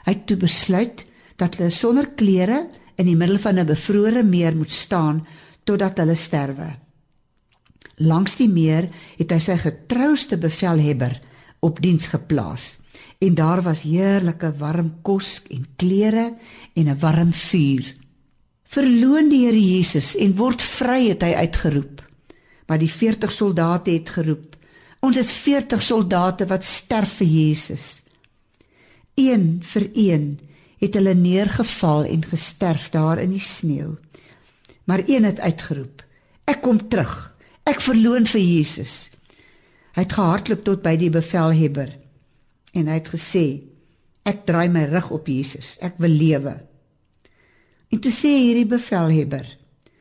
Hy 0.05 0.13
het 0.13 0.25
toe 0.27 0.37
besluit 0.37 1.05
dat 1.35 1.55
hulle 1.55 1.69
sonder 1.69 2.07
klere 2.15 2.67
in 2.97 3.05
die 3.05 3.15
middel 3.15 3.38
van 3.38 3.60
'n 3.60 3.65
bevrore 3.65 4.23
meer 4.23 4.55
moet 4.55 4.71
staan 4.71 5.25
totdat 5.63 5.97
hulle 5.97 6.15
sterwe. 6.15 6.69
Langs 7.97 8.36
die 8.36 8.49
meer 8.49 8.89
het 9.17 9.31
hy 9.31 9.39
sy 9.39 9.57
getrouste 9.57 10.38
bevelhebber 10.38 11.19
op 11.60 11.81
diens 11.81 12.07
geplaas 12.07 12.77
en 13.17 13.33
daar 13.36 13.62
was 13.62 13.81
heerlike 13.81 14.51
warm 14.57 15.01
kos 15.01 15.41
en 15.49 15.65
klere 15.75 16.33
en 16.73 16.89
'n 16.89 16.99
warm 16.99 17.33
vuur. 17.33 17.95
Verloon 18.63 19.29
die 19.29 19.45
Here 19.45 19.62
Jesus 19.62 20.15
en 20.15 20.36
word 20.36 20.62
vry 20.62 21.07
het 21.07 21.21
hy 21.21 21.33
uitgeroep. 21.33 22.03
Maar 22.67 22.77
die 22.77 22.91
40 22.91 23.31
soldate 23.31 23.91
het 23.91 24.10
geroep: 24.10 24.55
Ons 24.99 25.17
is 25.17 25.31
40 25.31 25.83
soldate 25.83 26.45
wat 26.45 26.63
sterf 26.63 27.17
vir 27.19 27.27
Jesus. 27.27 28.03
Een 29.15 29.60
vir 29.63 29.89
een 29.93 30.39
het 30.77 30.93
hulle 30.93 31.13
neergeval 31.17 32.05
en 32.05 32.25
gesterf 32.25 32.89
daar 32.93 33.21
in 33.21 33.33
die 33.33 33.43
sneeu. 33.43 33.95
Maar 34.85 35.03
een 35.05 35.23
het 35.23 35.39
uitgeroep: 35.39 36.03
"Ek 36.45 36.61
kom 36.61 36.87
terug. 36.87 37.33
Ek 37.63 37.81
verloon 37.81 38.25
vir 38.25 38.41
Jesus." 38.41 39.09
Hy 39.93 40.01
het 40.05 40.13
gehardloop 40.13 40.63
tot 40.63 40.81
by 40.81 40.95
die 40.95 41.09
bevelhebber 41.09 41.89
en 42.73 42.87
hy 42.87 42.93
het 42.93 43.09
gesê: 43.09 43.61
"Ek 44.23 44.45
draai 44.45 44.69
my 44.69 44.85
rug 44.85 45.09
op 45.09 45.27
Jesus. 45.27 45.77
Ek 45.81 45.93
wil 45.97 46.09
lewe." 46.09 46.61
En 47.89 47.99
toe 47.99 48.11
sê 48.11 48.27
hierdie 48.27 48.65
bevelhebber: 48.65 49.57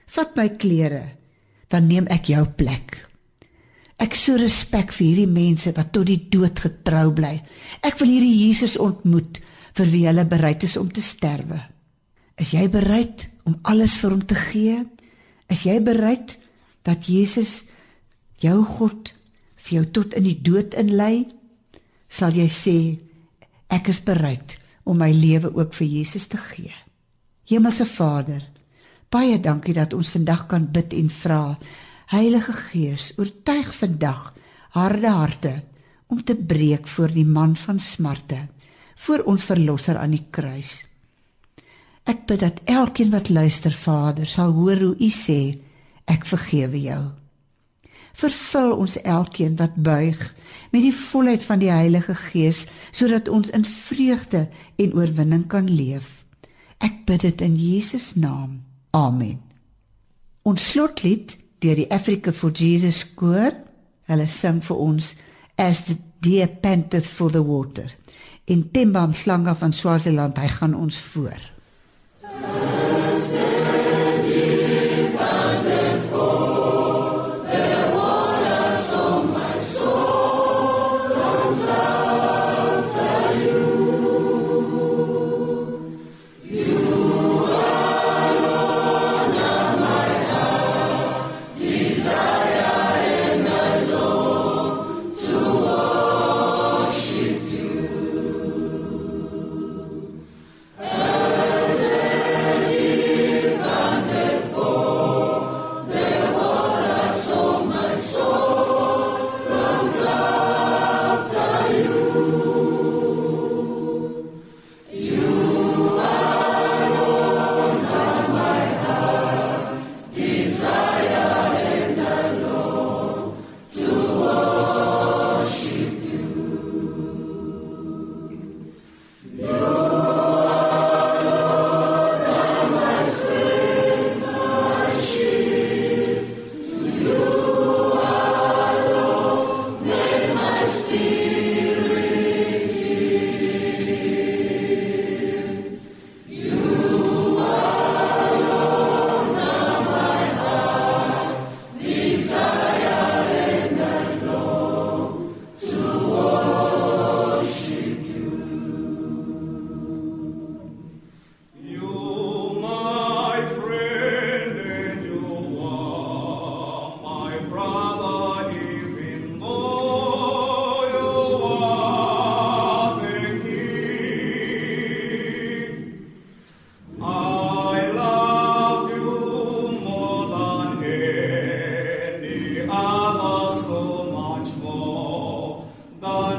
"Vat 0.07 0.37
my 0.37 0.49
klere, 0.49 1.17
dan 1.69 1.87
neem 1.87 2.07
ek 2.07 2.25
jou 2.25 2.47
plek." 2.47 3.09
Ek 3.97 4.15
so 4.15 4.37
respek 4.37 4.93
vir 4.93 5.07
hierdie 5.07 5.31
mense 5.33 5.73
wat 5.73 5.93
tot 5.93 6.07
die 6.07 6.29
dood 6.29 6.59
getrou 6.61 7.13
bly. 7.13 7.43
Ek 7.81 7.99
wil 7.99 8.09
hierdie 8.09 8.47
Jesus 8.47 8.77
ontmoet 8.77 9.41
vir 9.77 9.91
wie 9.93 10.07
hulle 10.09 10.25
bereid 10.29 10.65
is 10.65 10.77
om 10.81 10.89
te 10.93 11.05
sterwe. 11.05 11.59
Is 12.41 12.53
jy 12.57 12.67
bereid 12.73 13.27
om 13.49 13.59
alles 13.69 13.97
vir 14.01 14.15
hom 14.15 14.25
te 14.29 14.37
gee? 14.37 14.81
Is 15.53 15.65
jy 15.69 15.79
bereid 15.85 16.37
dat 16.87 17.09
Jesus 17.09 17.65
jou 18.43 18.61
God 18.65 19.13
vir 19.67 19.73
jou 19.79 19.85
tot 20.01 20.17
in 20.17 20.27
die 20.29 20.39
dood 20.41 20.77
inlei? 20.79 21.27
Sal 22.09 22.37
jy 22.37 22.49
sê 22.53 22.79
ek 23.73 23.91
is 23.93 24.03
bereid 24.05 24.57
om 24.87 25.01
my 25.01 25.11
lewe 25.13 25.51
ook 25.53 25.75
vir 25.77 25.89
Jesus 26.01 26.29
te 26.31 26.41
gee? 26.41 26.73
Hemelse 27.47 27.87
Vader, 27.87 28.43
baie 29.13 29.39
dankie 29.43 29.75
dat 29.77 29.95
ons 29.95 30.11
vandag 30.15 30.47
kan 30.51 30.67
bid 30.73 30.95
en 30.97 31.11
vra. 31.13 31.43
Heilige 32.11 32.55
Gees, 32.71 33.13
oortuig 33.19 33.73
vandag 33.75 34.33
harde 34.77 35.11
harte 35.11 35.55
om 36.07 36.21
te 36.23 36.37
breek 36.37 36.87
voor 36.87 37.15
die 37.15 37.27
man 37.27 37.57
van 37.57 37.81
smarte 37.81 38.45
vir 38.97 39.25
ons 39.29 39.45
verlosser 39.45 39.99
aan 40.01 40.15
die 40.17 40.25
kruis. 40.33 40.81
Ek 42.07 42.25
bid 42.29 42.41
dat 42.41 42.61
elkeen 42.71 43.11
wat 43.11 43.29
luister, 43.29 43.75
Vader, 43.75 44.27
sal 44.31 44.55
hoor 44.57 44.79
hoe 44.79 44.95
U 44.95 45.11
sê, 45.11 45.59
ek 46.07 46.27
vergewe 46.29 46.81
jou. 46.81 47.03
Vervul 48.17 48.73
ons 48.79 48.95
elkeen 49.03 49.57
wat 49.59 49.75
buig 49.77 50.21
met 50.73 50.85
die 50.87 50.95
volheid 50.95 51.43
van 51.45 51.61
die 51.61 51.73
Heilige 51.73 52.15
Gees 52.17 52.63
sodat 52.95 53.29
ons 53.29 53.51
in 53.53 53.67
vreugde 53.67 54.47
en 54.81 54.95
oorwinning 54.97 55.45
kan 55.51 55.69
leef. 55.69 56.25
Ek 56.79 57.05
bid 57.09 57.27
dit 57.27 57.43
in 57.45 57.59
Jesus 57.59 58.15
naam. 58.15 58.63
Amen. 58.97 59.43
Ons 60.47 60.71
slotlied 60.71 61.37
deur 61.61 61.77
die 61.77 61.91
Africa 61.93 62.33
for 62.33 62.55
Jesus 62.55 63.03
koor, 63.19 63.53
hulle 64.07 64.29
sing 64.31 64.63
vir 64.65 64.81
ons 64.81 65.13
as 65.59 65.83
the 65.89 65.99
deer 66.23 66.49
panteth 66.63 67.09
for 67.11 67.35
the 67.35 67.43
water 67.43 67.91
en 68.47 68.71
Themba 68.71 69.07
Mhlanga 69.07 69.55
van 69.59 69.73
Swaziland 69.73 70.39
hy 70.39 70.49
gaan 70.49 70.75
ons 70.75 71.01
voor. 71.13 71.56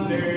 wonder. 0.09 0.36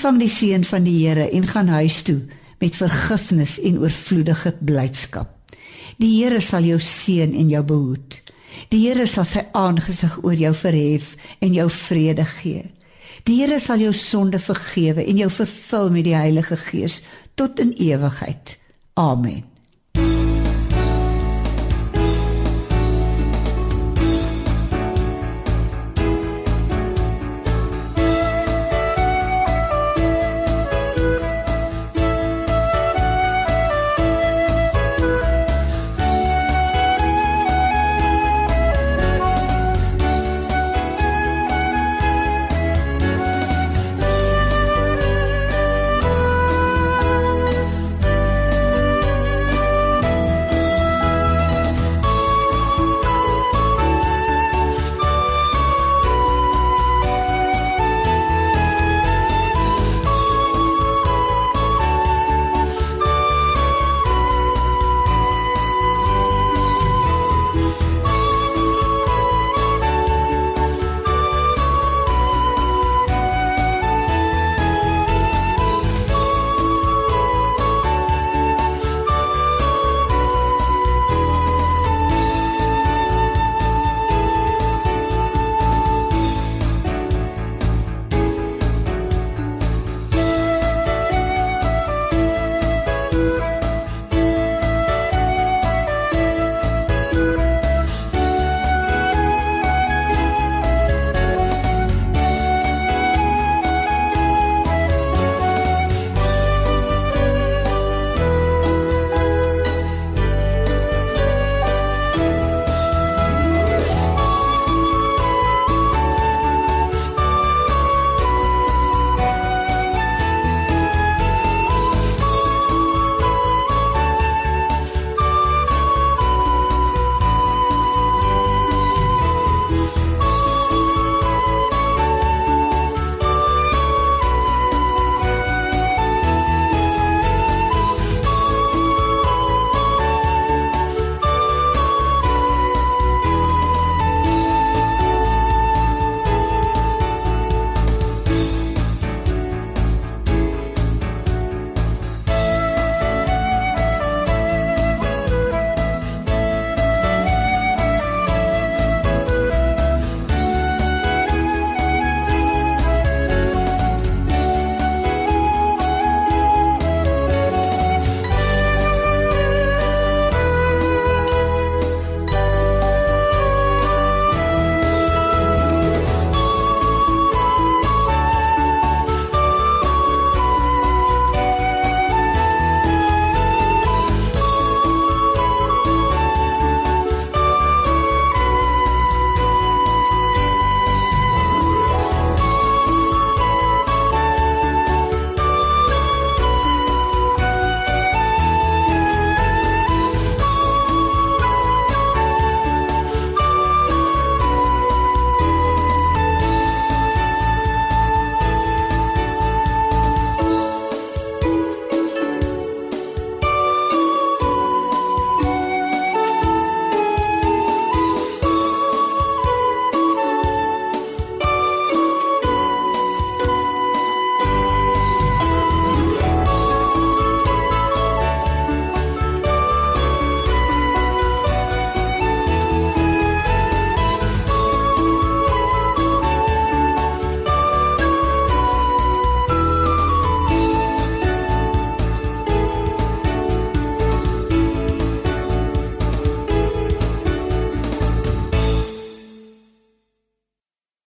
Ontvang 0.00 0.22
die 0.22 0.32
seën 0.32 0.62
van 0.64 0.86
die 0.86 0.94
Here 0.96 1.26
en 1.28 1.44
gaan 1.44 1.68
huis 1.68 1.98
toe 2.02 2.22
met 2.56 2.76
vergifnis 2.80 3.58
en 3.60 3.82
oorvloedige 3.82 4.54
blydskap. 4.64 5.28
Die 6.00 6.08
Here 6.14 6.38
sal 6.40 6.64
jou 6.64 6.78
seën 6.80 7.34
en 7.36 7.50
jou 7.52 7.60
behoed. 7.68 8.16
Die 8.72 8.80
Here 8.86 9.04
sal 9.04 9.28
sy 9.28 9.42
aangesig 9.52 10.16
oor 10.24 10.40
jou 10.40 10.54
verhef 10.56 11.12
en 11.44 11.52
jou 11.52 11.68
vrede 11.68 12.24
gee. 12.38 12.64
Die 13.28 13.42
Here 13.42 13.60
sal 13.60 13.84
jou 13.84 13.92
sonde 13.92 14.40
vergewe 14.40 15.04
en 15.04 15.20
jou 15.20 15.28
vervul 15.36 15.92
met 15.92 16.08
die 16.08 16.16
Heilige 16.16 16.56
Gees 16.56 17.02
tot 17.36 17.60
in 17.60 17.76
ewigheid. 17.76 18.56
Amen. 18.96 19.49